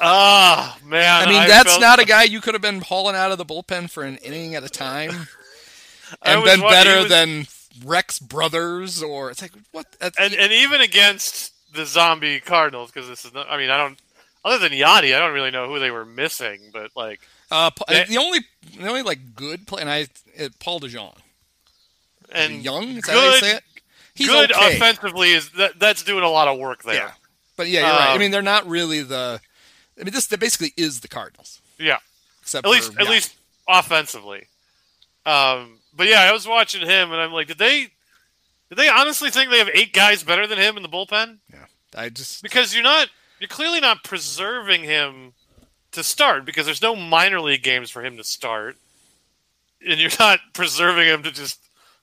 [0.01, 1.27] Ah, man.
[1.29, 3.45] I mean, that's felt- not a guy you could have been hauling out of the
[3.45, 5.11] bullpen for an inning at a time
[6.23, 7.47] and been better was- than
[7.85, 9.87] Rex Brothers or it's like what?
[10.01, 13.49] And and even against the zombie Cardinals, because this is not.
[13.51, 14.01] I mean, I don't.
[14.45, 17.21] Other than Yadi, I don't really know who they were missing, but like,
[17.51, 18.05] Uh, Yeah.
[18.05, 18.41] the only
[18.79, 20.07] the only like good play, and I
[20.41, 21.17] uh, Paul DeJong.
[22.33, 23.63] and Young, is that how you good- say it?
[24.19, 24.77] He's good okay.
[24.77, 26.95] offensively is that that's doing a lot of work there.
[26.95, 27.11] Yeah,
[27.57, 28.09] but yeah, you're right.
[28.11, 29.41] I Um, mean, they're not really the.
[30.01, 31.99] I mean, this that basically is the Cardinals, Yeah.
[32.43, 33.13] except at least for, at yeah.
[33.13, 33.35] least
[33.67, 34.47] offensively.
[35.27, 37.89] Um, but yeah, I was watching him, and I'm like, did they
[38.69, 41.39] did they honestly think they have eight guys better than him in the bullpen?
[41.53, 41.65] Yeah,
[41.97, 43.09] I just Because you're not
[43.41, 45.33] you're clearly not preserving him
[45.93, 48.77] to start because there's no minor league games for him to start,
[49.87, 51.59] and you're not preserving him to just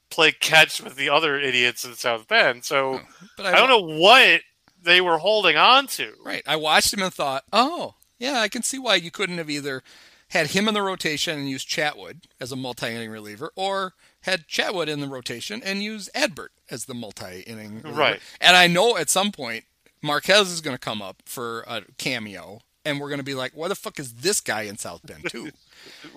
[0.10, 2.64] play catch with the other idiots in South Bend.
[2.64, 3.02] So oh,
[3.38, 4.42] but I don't know what
[4.82, 6.14] they were holding on to.
[6.24, 9.50] Right, I watched him and thought, oh yeah, I can see why you couldn't have
[9.50, 9.84] either
[10.30, 14.88] had him in the rotation and used Chatwood as a multi-inning reliever, or had Chatwood
[14.88, 18.00] in the rotation and use Adbert as the multi-inning reliever.
[18.00, 18.20] Right.
[18.42, 19.66] And I know at some point
[20.02, 23.52] Marquez is going to come up for a cameo, and we're going to be like,
[23.54, 25.52] "Why the fuck is this guy in South Bend too?"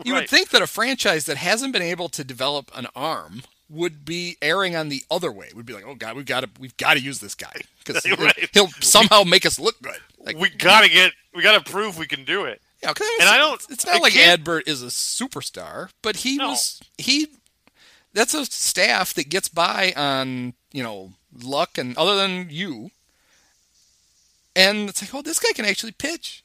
[0.03, 4.05] You would think that a franchise that hasn't been able to develop an arm would
[4.05, 5.51] be erring on the other way.
[5.55, 7.53] We'd be like, "Oh God, we've got to we've got to use this guy
[7.85, 8.49] because Right.
[8.53, 12.25] he'll somehow make us look good." Like, we gotta get we gotta prove we can
[12.25, 12.61] do it.
[12.83, 15.91] yeah, 'cause And I don't- It's, it's not I like can't- Adbert is a superstar,
[16.03, 16.51] but he No.
[16.51, 17.29] was he.
[18.14, 21.12] That's a staff that gets by on you know
[21.43, 22.91] luck and other than you.
[24.57, 26.43] And it's like, oh, this guy can actually pitch.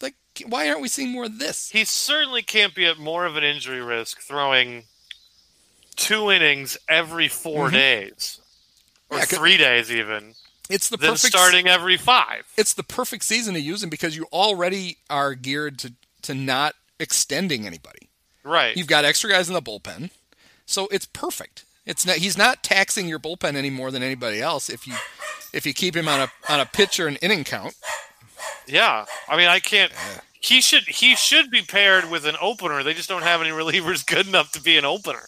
[0.00, 0.14] Like,
[0.46, 1.70] why aren't we seeing more of this?
[1.70, 4.84] He certainly can't be at more of an injury risk throwing
[5.96, 7.72] two innings every 4 Mhm.
[7.72, 8.40] days
[9.10, 10.34] or Yeah, three days even
[10.70, 12.46] It's the perfect starting every five.
[12.56, 15.92] It's the perfect season to use him because you already are geared to
[16.22, 18.08] to not extending anybody.
[18.42, 18.74] Right.
[18.76, 20.08] You've got extra guys in the bullpen,
[20.64, 21.64] so it's perfect.
[21.84, 24.94] It's not he's not taxing your bullpen any more than anybody else if you
[25.52, 27.74] if you keep him on a on a pitcher and inning count.
[28.66, 29.04] Yeah.
[29.28, 29.92] I mean, I can't.
[30.40, 32.82] He should he should be paired with an opener.
[32.82, 35.26] They just don't have any relievers good enough to be an opener.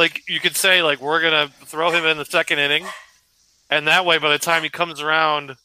[0.00, 2.86] Like you could say, like we're gonna throw him in the second inning,
[3.68, 5.56] and that way, by the time he comes around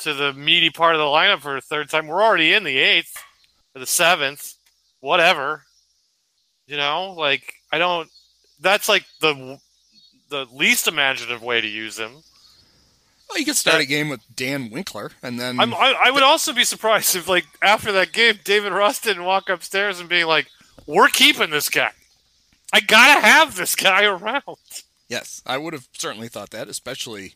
[0.00, 2.76] to the meaty part of the lineup for a third time, we're already in the
[2.76, 3.16] eighth
[3.74, 4.52] or the seventh,
[5.00, 5.62] whatever.
[6.66, 8.10] You know, like I don't.
[8.60, 9.58] That's like the
[10.28, 12.12] the least imaginative way to use him.
[13.30, 16.10] Well, you could start That- a game with Dan Winkler and then I'm, I, I
[16.10, 20.08] would also be surprised if, like, after that game, David Ross didn't walk upstairs and
[20.10, 20.48] be like,
[20.86, 21.92] "We're keeping this guy.
[22.74, 24.42] I gotta have this guy around."
[25.08, 27.34] yes, I would have certainly thought that, especially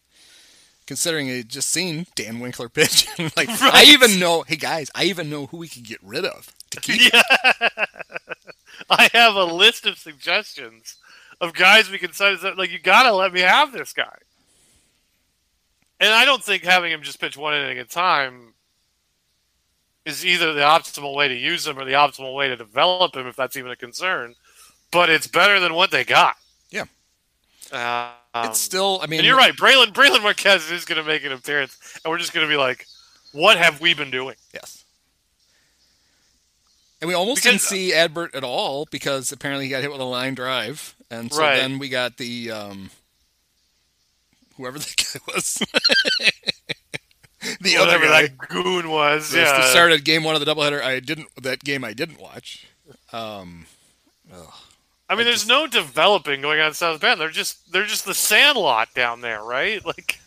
[0.87, 3.07] considering I just seen Dan Winkler pitch.
[3.37, 6.53] like I even know, hey guys, I even know who we could get rid of
[6.71, 7.13] to keep.
[7.13, 7.23] Yeah.
[8.91, 10.97] I have a list of suggestions
[11.41, 12.39] of guys we can sign.
[12.57, 14.17] Like, you got to let me have this guy.
[16.01, 18.55] And I don't think having him just pitch one inning at a time
[20.05, 23.27] is either the optimal way to use him or the optimal way to develop him,
[23.27, 24.35] if that's even a concern.
[24.91, 26.37] But it's better than what they got.
[26.71, 26.85] Yeah.
[27.73, 29.55] Uh, um, it's still, I mean, and you're right.
[29.55, 32.57] Brailyn Brailyn Marquez is going to make an appearance, and we're just going to be
[32.57, 32.87] like,
[33.33, 34.85] "What have we been doing?" Yes.
[37.01, 40.01] And we almost Because- didn't see Adbert at all because apparently he got hit with
[40.01, 41.57] a line drive, and so Right.
[41.57, 42.91] then we got the um,
[44.57, 45.63] whoever the guy was,
[47.61, 48.23] the other guy.
[48.23, 49.31] that goon was.
[49.31, 49.71] This Yeah.
[49.71, 50.83] started game one of the doubleheader.
[50.83, 51.85] I didn't that game.
[51.85, 52.67] I didn't watch.
[53.13, 53.67] Um,
[55.09, 57.21] I mean, there's no developing going on in South Bend.
[57.21, 59.83] They're just they're just the sandlot down there, right?
[59.85, 60.21] Like,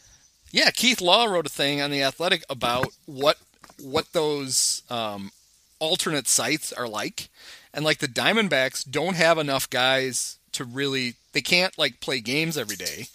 [0.51, 3.37] yeah, Keith Law wrote a thing on the Athletic about what
[3.81, 5.31] what those um,
[5.79, 7.29] alternate sites are like,
[7.73, 11.15] and like the Diamondbacks don't have enough guys to really.
[11.33, 13.07] They can't like play games every day,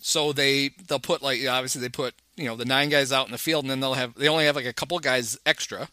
[0.00, 3.32] so they they'll put like obviously they put you know the nine guys out in
[3.32, 5.88] the field, and then they'll have they only have like a couple guys extra,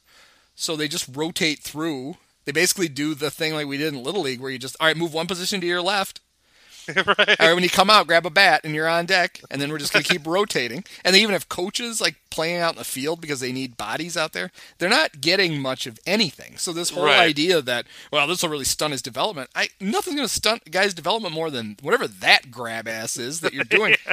[0.56, 2.18] so they just rotate through.
[2.50, 4.88] They basically do the thing like we did in Little League, where you just all
[4.88, 6.20] right move one position to your left,
[6.88, 7.06] right?
[7.08, 9.70] all right, when you come out, grab a bat and you're on deck, and then
[9.72, 10.84] we're just going to keep rotating.
[11.06, 14.18] And they even have coaches like playing out in the field because they need bodies
[14.18, 14.50] out there.
[14.80, 16.58] They're not getting much of anything.
[16.58, 17.20] So this whole Right.
[17.20, 20.72] idea that well, this will really stunt his development, I nothing's going to stunt a
[20.72, 23.96] guy's development more than whatever that grab ass is that you're doing.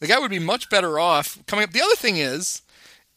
[0.00, 1.72] The guy would be much better off coming up.
[1.72, 2.60] The other thing is,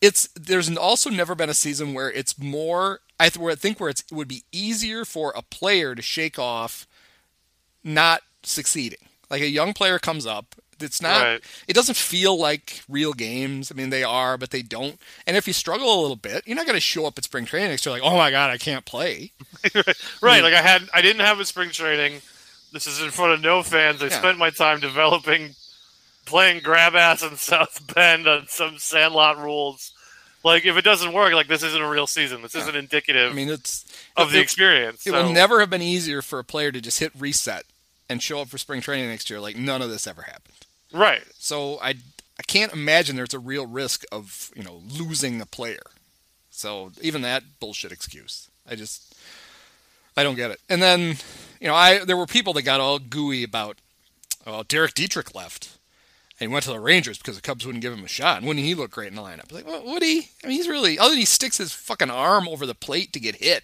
[0.02, 3.00] it's there's also never been a season where it's more.
[3.20, 6.02] I th- where I think where it's, it would be easier for a player to
[6.02, 6.88] shake off
[7.84, 9.00] not succeeding.
[9.30, 11.22] Like a young player comes up, it's not.
[11.24, 11.44] Right.
[11.68, 13.72] It doesn't feel like real games.
[13.72, 14.98] I mean, they are, but they don't.
[15.28, 17.46] And if you struggle a little bit, you're not going to show up at spring
[17.46, 19.34] training next year like, oh my god, I can't play.
[20.22, 20.42] right.
[20.42, 22.22] Like I had, I didn't have a spring training.
[22.72, 24.02] This is in front of no fans.
[24.02, 24.18] I Yeah.
[24.20, 25.56] spent my time developing,
[26.26, 29.92] playing grab ass in South Bend on some sandlot rules.
[30.44, 32.42] Like if it doesn't work, like this isn't a real season.
[32.42, 33.86] This isn't indicative I mean, it's
[34.16, 35.06] of the experience.
[35.06, 37.66] It So, will never have been easier for a player to just hit reset
[38.08, 39.40] and show up for spring training next year.
[39.40, 40.66] Like none of this ever happened.
[40.94, 41.24] right.
[41.38, 45.84] So I I can't imagine there's a real risk of you know losing a player.
[46.52, 49.14] So even that bullshit excuse, I just
[50.16, 50.60] I don't get it.
[50.70, 51.18] And then
[51.60, 53.78] you know I there were people that got all gooey about
[54.46, 55.78] well Derek Dietrich left.
[56.40, 58.38] And he went to the Rangers because the Cubs wouldn't give him a shot.
[58.38, 59.52] And wouldn't he look great in the lineup?
[59.52, 60.30] Like, well, would he?
[60.44, 63.20] I mean, he's really other than he sticks his fucking arm over the plate to
[63.20, 63.64] get hit.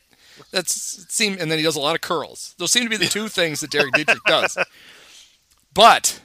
[0.51, 2.53] That's it seem, and then he does a lot of curls.
[2.57, 4.57] Those seem to be the two things that Derek Dietrich does.
[5.73, 6.19] But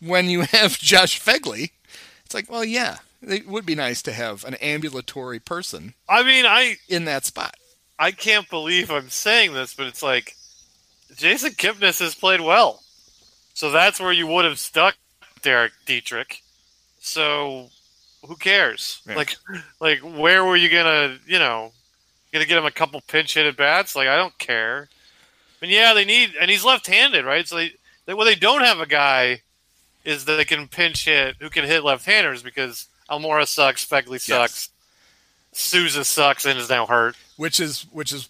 [0.00, 1.70] when you have Josh Phegley,
[2.24, 6.44] it's like, well, yeah, it would be nice to have an ambulatory person I mean,
[6.46, 7.54] I in that spot.
[7.98, 10.34] I can't believe I'm saying this, but it's like
[11.16, 12.82] Jason Kipnis has played well.
[13.54, 14.96] So that's where you would have stuck
[15.42, 16.42] Derek Dietrich.
[17.00, 17.68] So
[18.26, 19.02] who cares?
[19.06, 19.16] Yeah.
[19.16, 19.34] Like
[19.80, 21.72] like where were you gonna you know
[22.32, 23.94] gonna get him a couple pinch hit at bats?
[23.96, 24.88] Like I don't care.
[25.60, 27.46] And yeah, they need and he's left handed, right?
[27.46, 27.72] So they,
[28.06, 29.42] they well they don't have a guy
[30.04, 34.20] is that they can pinch hit who can hit left handers because Almora sucks, Phegley
[34.20, 34.70] sucks,
[35.52, 37.16] Souza sucks and is now hurt.
[37.36, 38.28] which is which is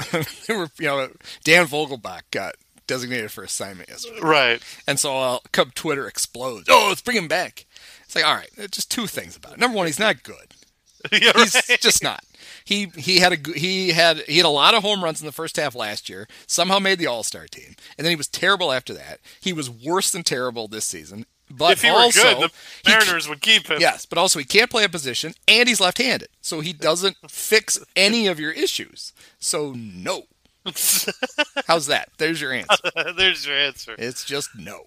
[0.48, 1.08] you know
[1.44, 2.54] Dan Vogelbach got
[2.90, 4.62] designated for assignment yesterday, Right.
[4.86, 6.68] and so uh, Cub Twitter explodes.
[6.70, 7.64] Oh, let's bring him back.
[8.04, 9.58] It's like all right, uh, just two things about it.
[9.58, 10.54] Number one, he's not good.
[11.12, 11.80] yeah, He's right.
[11.80, 12.22] just not.
[12.64, 15.32] He he had a he had he had a lot of home runs in the
[15.32, 16.26] first half last year.
[16.46, 19.20] Somehow made the All Star team, and then he was terrible after that.
[19.40, 21.24] He was worse than terrible this season.
[21.50, 22.50] But if he also, were good,
[22.84, 23.80] the he Mariners would keep him.
[23.80, 26.28] Yes, but also he can't play a position and he's left-handed.
[26.42, 29.12] So he doesn't fix any of your issues.
[29.40, 30.24] So no.
[31.66, 32.10] How's that?
[32.18, 32.90] There's your answer.
[33.16, 33.94] There's your answer.
[33.98, 34.84] It's just no.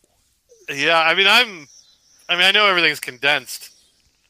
[0.69, 1.67] Yeah, I mean, I'm.
[2.30, 3.71] I mean, I know everything's condensed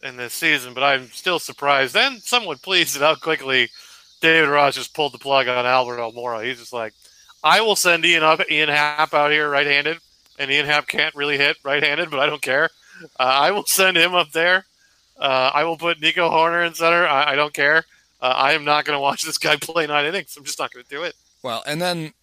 [0.04, 3.70] in this season, but I'm still surprised and somewhat pleased at how quickly
[4.22, 6.44] David Ross just pulled the plug on Albert Almora.
[6.44, 6.94] He's just like,
[7.44, 10.00] I will send Ian up, Ian Happ out here right-handed,
[10.39, 12.70] and Ian Happ can't really hit right-handed, but I don't care.
[13.20, 14.66] Uh, I will send him up there.
[15.18, 17.06] Uh, I will put Nico Hoerner in center.
[17.08, 17.84] I, I don't care.
[18.22, 20.36] Uh, I am not going to watch this guy play nine innings.
[20.38, 21.16] I'm just not going to do it.
[21.44, 22.14] Well, and then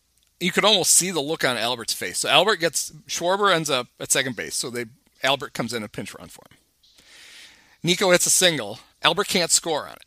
[0.41, 2.19] you could almost see the look on Albert's face.
[2.19, 4.57] So Albert gets Schwarber ends up at second base.
[4.57, 4.87] So they
[5.23, 6.57] Albert comes in a pinch run for him.
[7.83, 8.81] Nico hits a single.
[9.03, 10.05] Albert can't score on it.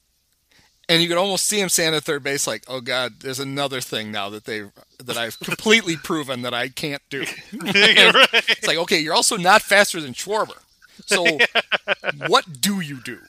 [0.89, 3.79] And you could almost see him standing at third base like, "Oh god, there's another
[3.79, 4.63] thing now that they
[5.01, 7.21] that I've completely proven that I can't do."
[7.53, 8.27] Right.
[8.49, 10.57] It's like, okay, you're also not faster than Schwarber.
[11.05, 11.23] So,
[12.27, 13.19] what do you do?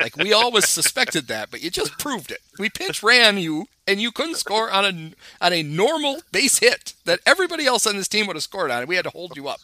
[0.00, 2.40] Like we always suspected that, but you just proved it.
[2.58, 6.94] We pitch ran you, and you couldn't score on a on a normal base hit
[7.04, 9.36] that everybody else on this team would have scored on, and we had to hold
[9.36, 9.60] you up.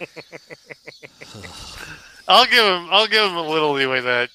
[2.28, 2.88] I'll give him.
[2.90, 4.30] I'll give him a little leeway that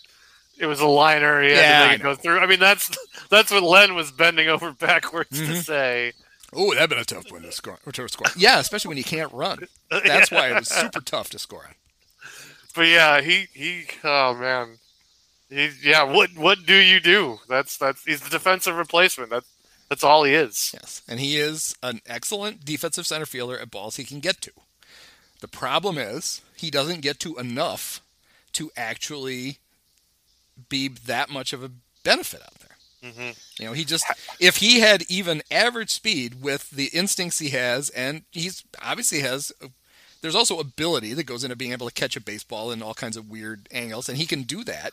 [0.58, 1.42] it was a liner.
[1.42, 2.40] He had Yeah, to I make it go through.
[2.40, 2.96] I mean, that's
[3.30, 5.52] that's what Len was bending over backwards Mm-hmm.
[5.54, 6.14] to say.
[6.54, 7.78] Oh, that'd been a tough one to score.
[7.86, 8.28] Or to score.
[8.38, 9.68] Yeah, especially when you can't run.
[9.90, 11.74] That's why it was super tough to score on.
[12.76, 13.86] But yeah, he he.
[14.04, 14.78] Oh man,
[15.50, 16.04] he yeah.
[16.04, 17.40] What what do you do?
[17.48, 19.30] That's that's he's the defensive replacement.
[19.30, 19.48] That's
[19.90, 20.74] that's all he is.
[20.74, 24.52] Yes, and he is an excellent defensive center fielder at balls he can get to.
[25.42, 28.02] The problem is he doesn't get to enough
[28.54, 29.58] to actually
[30.70, 31.72] be that much of a
[32.04, 33.12] benefit out there.
[33.12, 34.06] hmm You know, he just
[34.40, 39.52] if he had even average speed with the instincts he has, and he's obviously has.
[40.22, 43.18] There's also ability that goes into being able to catch a baseball in all kinds
[43.18, 44.92] of weird angles, and he can do that.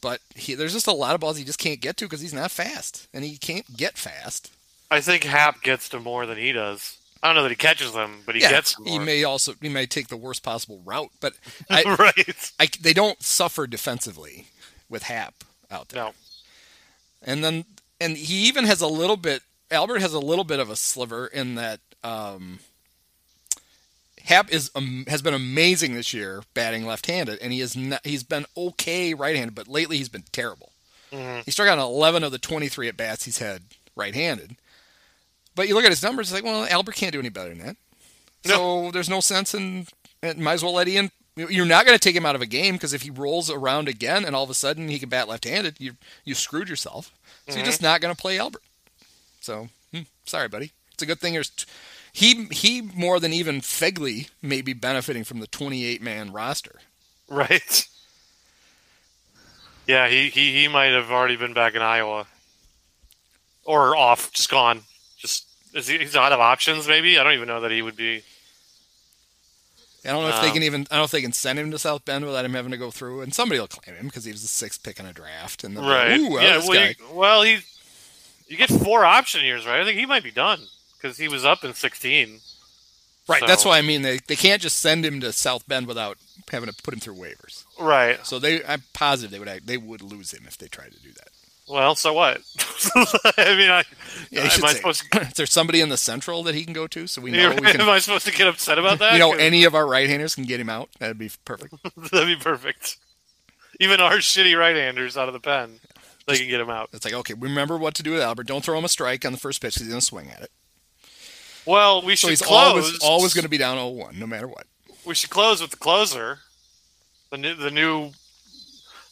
[0.00, 2.34] But he, there's just a lot of balls he just can't get to because he's
[2.34, 4.52] not fast, and he can't get fast.
[4.90, 6.96] I think Happ gets to more than he does.
[7.22, 9.68] I don't know that he catches them, but he gets to he may also he
[9.68, 11.34] may take the worst possible route, but
[11.70, 12.52] I, right.
[12.60, 14.46] I they don't suffer defensively
[14.88, 16.04] with Happ out there.
[16.04, 16.12] No.
[17.22, 17.64] And then
[18.00, 19.42] and he even has a little bit.
[19.70, 21.80] Albert has a little bit of a sliver in that.
[22.04, 22.60] Um,
[24.28, 28.22] Happ is um, has been amazing this year batting left-handed, and he is not, he's
[28.22, 30.72] been okay right-handed, but lately he's been terrible.
[31.10, 31.44] Mhm.
[31.46, 33.62] He struck out 11 of the 23 at bats he's had
[33.96, 34.56] right-handed.
[35.54, 37.58] But you look at his numbers, it's like, well, Albert can't do any better than
[37.66, 37.76] that.
[38.44, 39.86] So there's no sense in.
[40.22, 41.10] It might as well let Ian.
[41.34, 43.88] You're not going to take him out of a game because if he rolls around
[43.88, 47.12] again and all of a sudden he can bat left-handed, you you screwed yourself.
[47.48, 48.62] So you're just not going to play Albert.
[49.40, 50.72] So hmm, sorry, buddy.
[50.92, 51.48] It's a good thing there's.
[51.50, 51.64] T-
[52.18, 56.80] he he more than even Phegley may be benefiting from the 28 man roster.
[57.28, 57.86] Right.
[59.86, 62.26] Yeah, he, he, he might have already been back in Iowa.
[63.64, 64.80] Or off, just gone.
[65.16, 67.18] Just is he, he's out of options maybe?
[67.18, 68.24] I don't even know that he would be
[70.04, 70.80] I don't know if they Um, can even.
[70.90, 72.76] I don't know if they can send him to South Bend without him having to
[72.76, 73.20] go through.
[73.20, 75.62] And somebody will claim him because he was the sixth pick in a draft.
[75.62, 76.20] And like, right.
[76.20, 77.58] Well, yeah, well, you, well, he
[78.48, 79.80] you get four option years, right?
[79.80, 80.60] I think he might be done
[81.00, 82.40] because he was up in 16.
[83.28, 85.86] Right, So- that's why I mean they, they can't just send him to South Bend
[85.86, 86.16] without
[86.50, 87.64] having to put him through waivers.
[87.78, 88.24] Right.
[88.26, 91.02] So they, I'm positive they would act- they would lose him if they tried to
[91.02, 91.28] do that.
[91.68, 92.40] Well, so what?
[93.36, 93.84] I mean, I,
[94.30, 95.20] Yeah, am I say, supposed to?
[95.26, 97.66] is there somebody in the Central that he can go to so we know we
[97.66, 99.12] am I supposed to get upset about that?
[99.12, 100.88] we know any of our right-handers can get him out?
[100.98, 101.74] That'd be perfect.
[102.10, 102.96] That'd be perfect.
[103.80, 105.78] Even our shitty right-handers out of the pen,
[106.26, 106.88] they can get him out.
[106.94, 108.46] It's like okay, remember what to do with Albert.
[108.46, 110.50] Don't throw him a strike on the first pitch because he's gonna swing at it.
[111.68, 112.70] Well, we So should he's close.
[112.70, 114.66] always always gonna be down 0-1 no matter what.
[115.04, 116.38] We should close with the closer.
[117.30, 118.12] The new, the new,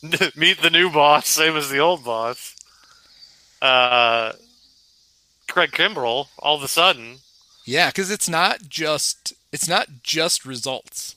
[0.36, 2.54] meet the new boss, same as the old boss.
[3.60, 4.32] Uh,
[5.48, 6.28] Craig Kimbrel.
[6.38, 7.18] All of a sudden,
[7.64, 11.16] Yeah, because it's not just it's not just results.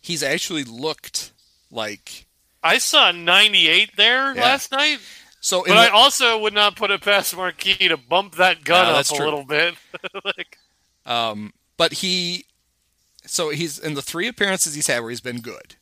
[0.00, 1.30] He's actually looked
[1.70, 2.26] like
[2.62, 4.42] I saw 98 there Yeah.
[4.42, 4.98] last night,
[5.40, 5.64] so.
[5.66, 9.06] But I also would not put it past Marquee to bump that gun No, up
[9.06, 9.24] a true.
[9.24, 9.74] little bit.
[10.24, 10.58] like,
[11.04, 12.46] Um, but he,
[13.24, 15.76] so he's in the three appearances he's had where he's been good.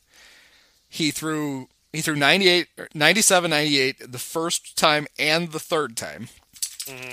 [0.89, 6.29] He threw he threw 98, or 97, 98 the first time and the third time.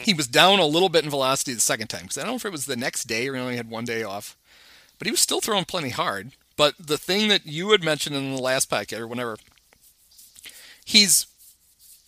[0.03, 2.37] He was down a little bit in velocity the second time because I don't know
[2.37, 4.37] if it was the next day or he only had one day off,
[4.99, 6.33] but he was still throwing plenty hard.
[6.57, 9.37] But the thing that you had mentioned in the last podcast or whenever,
[10.85, 11.27] he's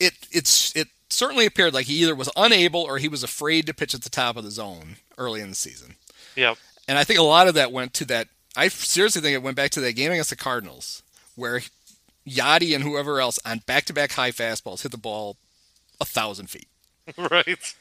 [0.01, 3.75] it it's it certainly appeared like he either was unable or he was afraid to
[3.75, 5.95] pitch at the top of the zone early in the season.
[6.35, 6.57] yep.
[6.89, 8.27] And I think a lot of that went to that.
[8.57, 11.05] I seriously think it went back to that game against the Cardinals,
[11.37, 11.61] where
[12.27, 15.37] Yadi and whoever else on back-to-back high fastballs hit the ball
[16.01, 16.67] a thousand feet.
[17.17, 17.75] right.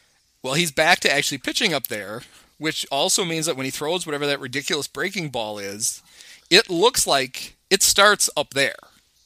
[0.43, 2.21] Well, he's back to actually pitching up there,
[2.59, 6.03] which also means that when he throws whatever that ridiculous breaking ball is,
[6.51, 8.75] it looks like it starts up there,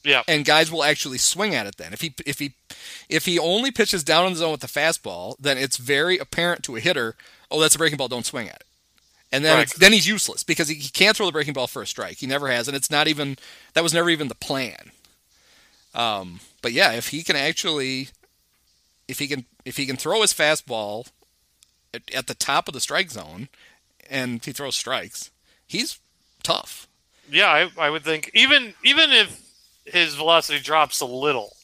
[0.04, 0.24] Yeah.
[0.28, 1.76] and guys will actually swing at it.
[1.78, 2.54] Then, if he if he
[3.10, 6.64] if he only pitches down in the zone with the fastball, then it's very apparent
[6.64, 7.16] to a hitter,
[7.54, 8.64] oh, that's a breaking ball, don't swing at it.
[9.32, 9.70] And then Right.
[9.78, 12.18] then he's useless because he, he can't throw the breaking ball for a strike.
[12.18, 13.38] He never has, and it's not even
[13.74, 14.92] that was never even the plan.
[15.96, 18.10] Um, but yeah, if he can actually,
[19.08, 21.08] if he can, if he can throw his fastball
[21.94, 23.48] at, at the top of the strike zone,
[24.10, 25.32] and he throws strikes,
[25.66, 26.00] he's
[26.44, 26.88] tough.
[27.32, 29.40] Yeah, I, I would think even even if
[29.86, 31.56] his velocity drops a little,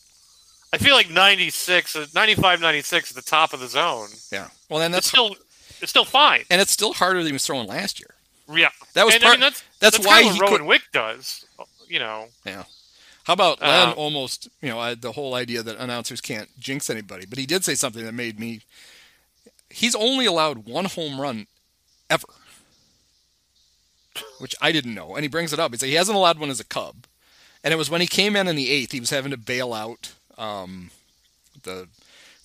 [0.73, 4.09] I feel like 96, uh, 95, 96 at the top of the zone.
[4.31, 4.47] Yeah.
[4.69, 5.35] Well, then that's still
[5.81, 6.43] it's still fine.
[6.49, 8.13] and it's still harder than he was throwing last year.
[8.51, 10.57] Yeah, That was and, part- I mean, that's that's that's, why kind of he Rowan
[10.57, 11.45] could- Wick does.
[11.87, 12.63] You know, Yeah.
[13.25, 16.89] How about Len Um, almost, you know, I, the whole idea that announcers can't jinx
[16.89, 18.61] anybody, but he did say something that made me.
[19.69, 21.45] He's only allowed one home run
[22.09, 22.25] ever,
[24.39, 25.15] which I didn't know.
[25.15, 25.71] And he brings it up.
[25.71, 27.05] He said he hasn't allowed one as a Cub.
[27.63, 29.73] And it was when he came in in the eighth, he was having to bail
[29.73, 30.89] out um,
[31.63, 31.87] the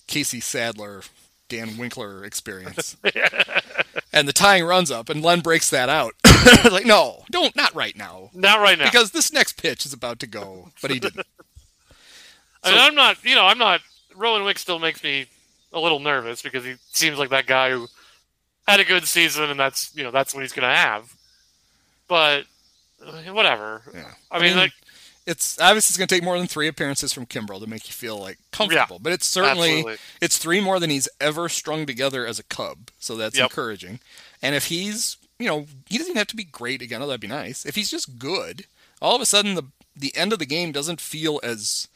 [0.07, 1.01] Casey Sadler,
[1.47, 2.97] Dan Winkler experience.
[4.13, 6.13] and the tying runs up, and Len breaks that out.
[6.71, 8.29] like, no, don't, not right now.
[8.33, 8.85] not right now.
[8.85, 11.25] Because this next pitch is about to go, but he didn't.
[12.63, 13.23] I mean, I'm not.
[13.23, 13.81] You know, I'm not.
[14.15, 15.27] Rowan Wick still makes me
[15.71, 17.87] a little nervous because he seems like that guy who
[18.67, 21.13] had a good season, and that's you know that's what he's going to have.
[22.07, 22.45] But
[23.05, 23.83] uh, whatever.
[23.93, 24.11] Yeah.
[24.31, 24.71] I mean, like
[25.25, 27.93] it's obviously it's going to take more than three appearances from Kimbrel to make you
[27.93, 28.99] feel like comfortable.
[28.99, 29.97] But it's certainly absolutely.
[30.21, 33.49] it's three more than he's ever strung together as a Cub, so that's Yep.
[33.49, 33.99] encouraging.
[34.41, 37.01] And if he's, you know, he doesn't have to be great again.
[37.01, 37.65] Oh, that'd be nice.
[37.65, 38.65] If he's just good,
[39.01, 39.63] all of a sudden the
[39.95, 41.87] the end of the game doesn't feel as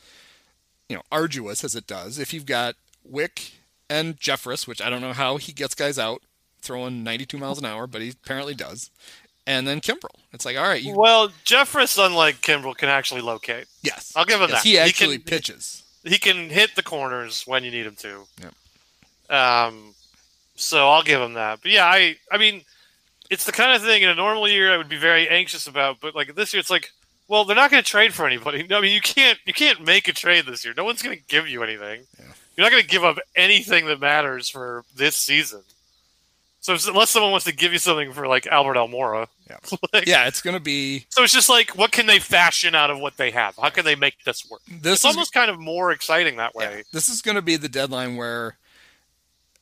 [0.88, 3.52] you know arduous as it does if you've got Wick
[3.90, 6.22] and Jeffress, which I don't know how he gets guys out
[6.62, 8.90] throwing 92 miles an hour, but he apparently does.
[9.50, 10.14] And then Kimbrel.
[10.32, 13.66] It's like, all right, you, well, Jeffress, unlike Kimbrel, can actually locate.
[13.82, 14.68] yes, I'll give him yes, that.
[14.68, 15.82] he actually can, pitches.
[16.04, 18.26] He can hit the corners when you need him to.
[18.42, 19.36] Yep.
[19.36, 19.96] Um,
[20.56, 21.64] so I'll give him that.
[21.64, 22.62] But yeah, I, I mean,
[23.32, 26.00] it's the kind of thing in a normal year I would be very anxious about.
[26.00, 26.92] But like this year, it's like,
[27.28, 28.68] well, they're not going to trade for anybody.
[28.72, 30.76] I mean, you can't, you can't make a trade this year.
[30.78, 32.04] No one's going to give you anything.
[32.20, 32.26] Yeah.
[32.56, 35.62] You're not going to give up anything that matters for this season.
[36.62, 39.58] So unless someone wants to give you something for like Albert Almora, Yeah.
[39.94, 42.90] like, Yeah, it's going to be So it's just like, what can they fashion out
[42.92, 43.56] of what they have?
[43.58, 44.62] How can they make this work?
[44.68, 46.84] this It's is almost kind of more exciting that yeah, way.
[46.94, 48.58] this is going to be the deadline where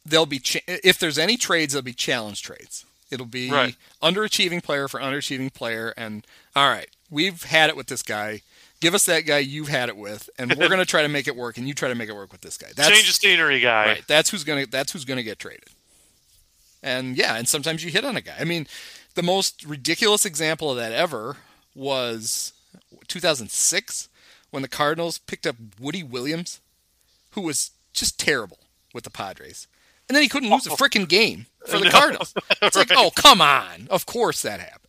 [0.05, 2.85] they'll be cha- if there's any trades, they'll be challenge trades.
[3.09, 3.75] It'll be Right.
[4.01, 6.25] underachieving player for underachieving player, and
[6.55, 8.41] all right, we've had it with this guy.
[8.81, 11.25] Give us that guy you've had it with, and we're going to try to make
[11.27, 12.67] it work, and you try to make it work with this guy.
[12.75, 13.85] That's Change of scenery, guy.
[13.85, 14.03] right.
[14.07, 14.65] That's who's gonna.
[14.65, 15.69] That's who's gonna get traded.
[16.83, 18.35] And yeah, and sometimes you hit on a guy.
[18.39, 18.67] I mean,
[19.17, 21.37] the most ridiculous example of that ever
[21.75, 22.53] was
[23.07, 24.09] 2006
[24.51, 26.61] when the Cardinals picked up Woody Williams,
[27.31, 28.59] who was just terrible
[28.93, 29.67] with the Padres.
[30.07, 31.91] And then he couldn't lose a freaking game for the No.
[31.91, 32.33] Cardinals.
[32.61, 33.87] It's like, oh, come on.
[33.89, 34.83] Of course that happened.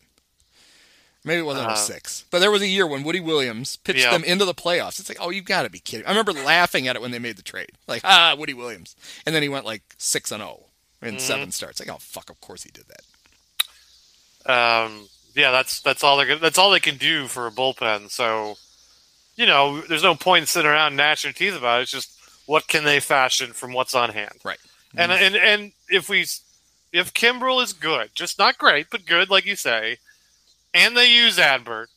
[1.25, 2.25] Maybe it wasn't Uh, 06.
[2.31, 4.13] But there was a year when Woody Williams pitched Yeah.
[4.13, 5.01] them into the playoffs.
[5.01, 6.07] It's like, oh, you've got to be kidding.
[6.07, 7.73] I remember laughing at it when they made the trade.
[7.89, 8.95] Like, ah, Woody Williams.
[9.27, 10.67] And then he went like 6 and 0
[11.03, 11.21] in Mhm.
[11.21, 11.81] seven starts.
[11.81, 13.03] Like, oh, fuck, of course he did that.
[14.47, 18.11] Um, yeah, that's that's all they're that's all they can do for a bullpen.
[18.11, 18.57] So,
[19.37, 21.83] you know, there's no point in sitting around gnashing teeth about it.
[21.83, 24.35] It's just what can they fashion from what's on hand.
[24.45, 24.59] Right.
[24.97, 26.27] And and and if we
[26.93, 29.99] if Kimbrel is good, just not great, but good, like you say,
[30.73, 31.89] and they use Adbert,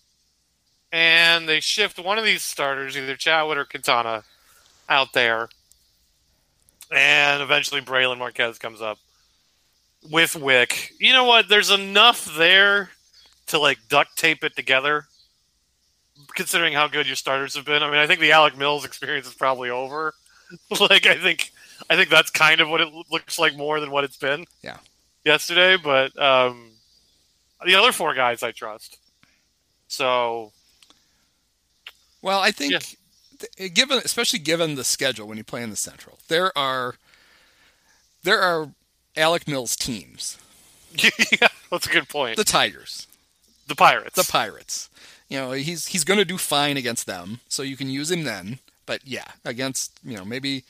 [0.92, 4.24] and they shift one of these starters, either Chatwood or Quintana,
[4.90, 5.48] out there,
[6.92, 9.00] and eventually Brailyn Marquez comes up
[10.10, 10.92] with Wick.
[11.00, 11.48] You know what?
[11.50, 12.90] There's enough there
[13.48, 15.06] to like duct tape it together.
[16.36, 19.28] Considering how good your starters have been, I mean, I think the Alec Mills experience
[19.28, 20.14] is probably over.
[20.80, 21.52] like, I think,
[21.90, 24.46] I think that's kind of what it looks like more than what it's been.
[24.62, 24.78] Yeah.
[25.26, 26.72] Yesterday, but um,
[27.66, 28.98] the other four guys I trust.
[29.88, 30.52] So
[32.22, 32.80] Well, I think, Yeah.
[33.58, 36.96] th- given especially given the schedule when you play in the Central, there are
[38.24, 38.70] there are
[39.18, 40.38] Alec Mills teams,
[40.96, 42.38] yeah, that's a good point.
[42.38, 43.08] the Tigers,
[43.68, 44.16] The Pirates.
[44.16, 44.90] the Pirates.
[45.30, 48.24] You know, he's he's going to do fine against them, so you can use him
[48.24, 48.60] then.
[48.86, 50.64] But yeah, against you know maybe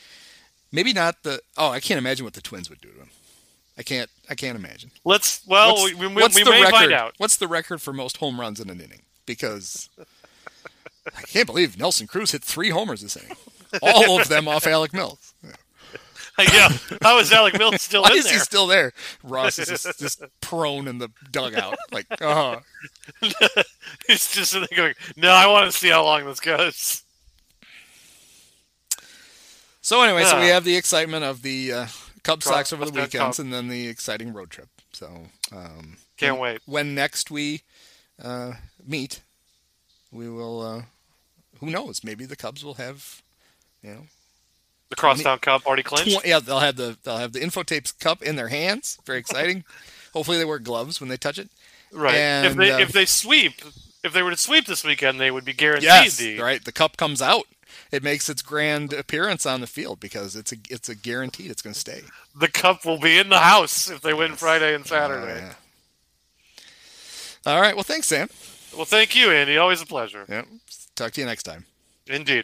[0.72, 3.10] maybe not the oh I can't imagine what the Twins would do to him.
[3.78, 4.92] I can't I can't imagine.
[5.04, 5.42] Let's.
[5.48, 6.72] Well, What's- we, we, what's we the may record?
[6.78, 7.14] find out.
[7.18, 9.02] What's the record for most home runs in an inning?
[9.26, 9.90] Because
[11.18, 13.36] I can't believe Nelson Cruz hit three homers this inning,
[13.82, 15.34] all of them off Alec Mills.
[15.44, 15.52] yeah.
[17.02, 18.34] How is Alec Mills still Why in is there?
[18.34, 18.94] he still there?
[19.24, 22.62] Ross is just, just prone in the dugout, like, oh,
[24.08, 27.04] He's just going, "No, I want to see how long this goes."
[29.82, 31.88] So anyway, so we have the excitement of the uh,
[32.24, 34.70] Cub Sox over the weekends, and then the exciting road trip.
[34.94, 36.62] So um, Can't when, wait.
[36.66, 37.62] When next we
[38.22, 38.54] uh,
[38.86, 39.22] meet,
[40.12, 40.62] we will.
[40.62, 40.82] Uh,
[41.60, 42.04] who knows?
[42.04, 43.22] Maybe the Cubs will have,
[43.84, 44.02] you know,
[44.92, 46.20] The Crosstown Cup already clinched.
[46.20, 49.00] tw- yeah, they'll have the they'll have the Infotapes Cup in their hands.
[49.06, 49.64] Very exciting.
[50.14, 51.50] Hopefully, they wear gloves when they touch it.
[51.94, 52.14] right.
[52.14, 53.54] if and, they uh, if they sweep,
[54.04, 56.40] if they were to sweep this weekend, they would be guaranteed Yes, the.
[56.40, 56.64] right.
[56.64, 57.46] The cup comes out.
[57.90, 61.62] It makes its grand appearance on the field because it's a it's a guaranteed it's
[61.62, 62.02] going to stay.
[62.38, 65.42] The cup will be in the house if they win Friday and Saturday.
[65.42, 65.54] Oh,
[67.46, 67.54] yeah.
[67.54, 67.76] All right.
[67.76, 68.30] Well, thanks, Sam.
[68.76, 69.58] Well, thank you, Andy.
[69.58, 70.26] Always a pleasure.
[70.28, 70.48] Yep.
[70.96, 71.66] Talk to you next time.
[72.08, 72.44] Indeed.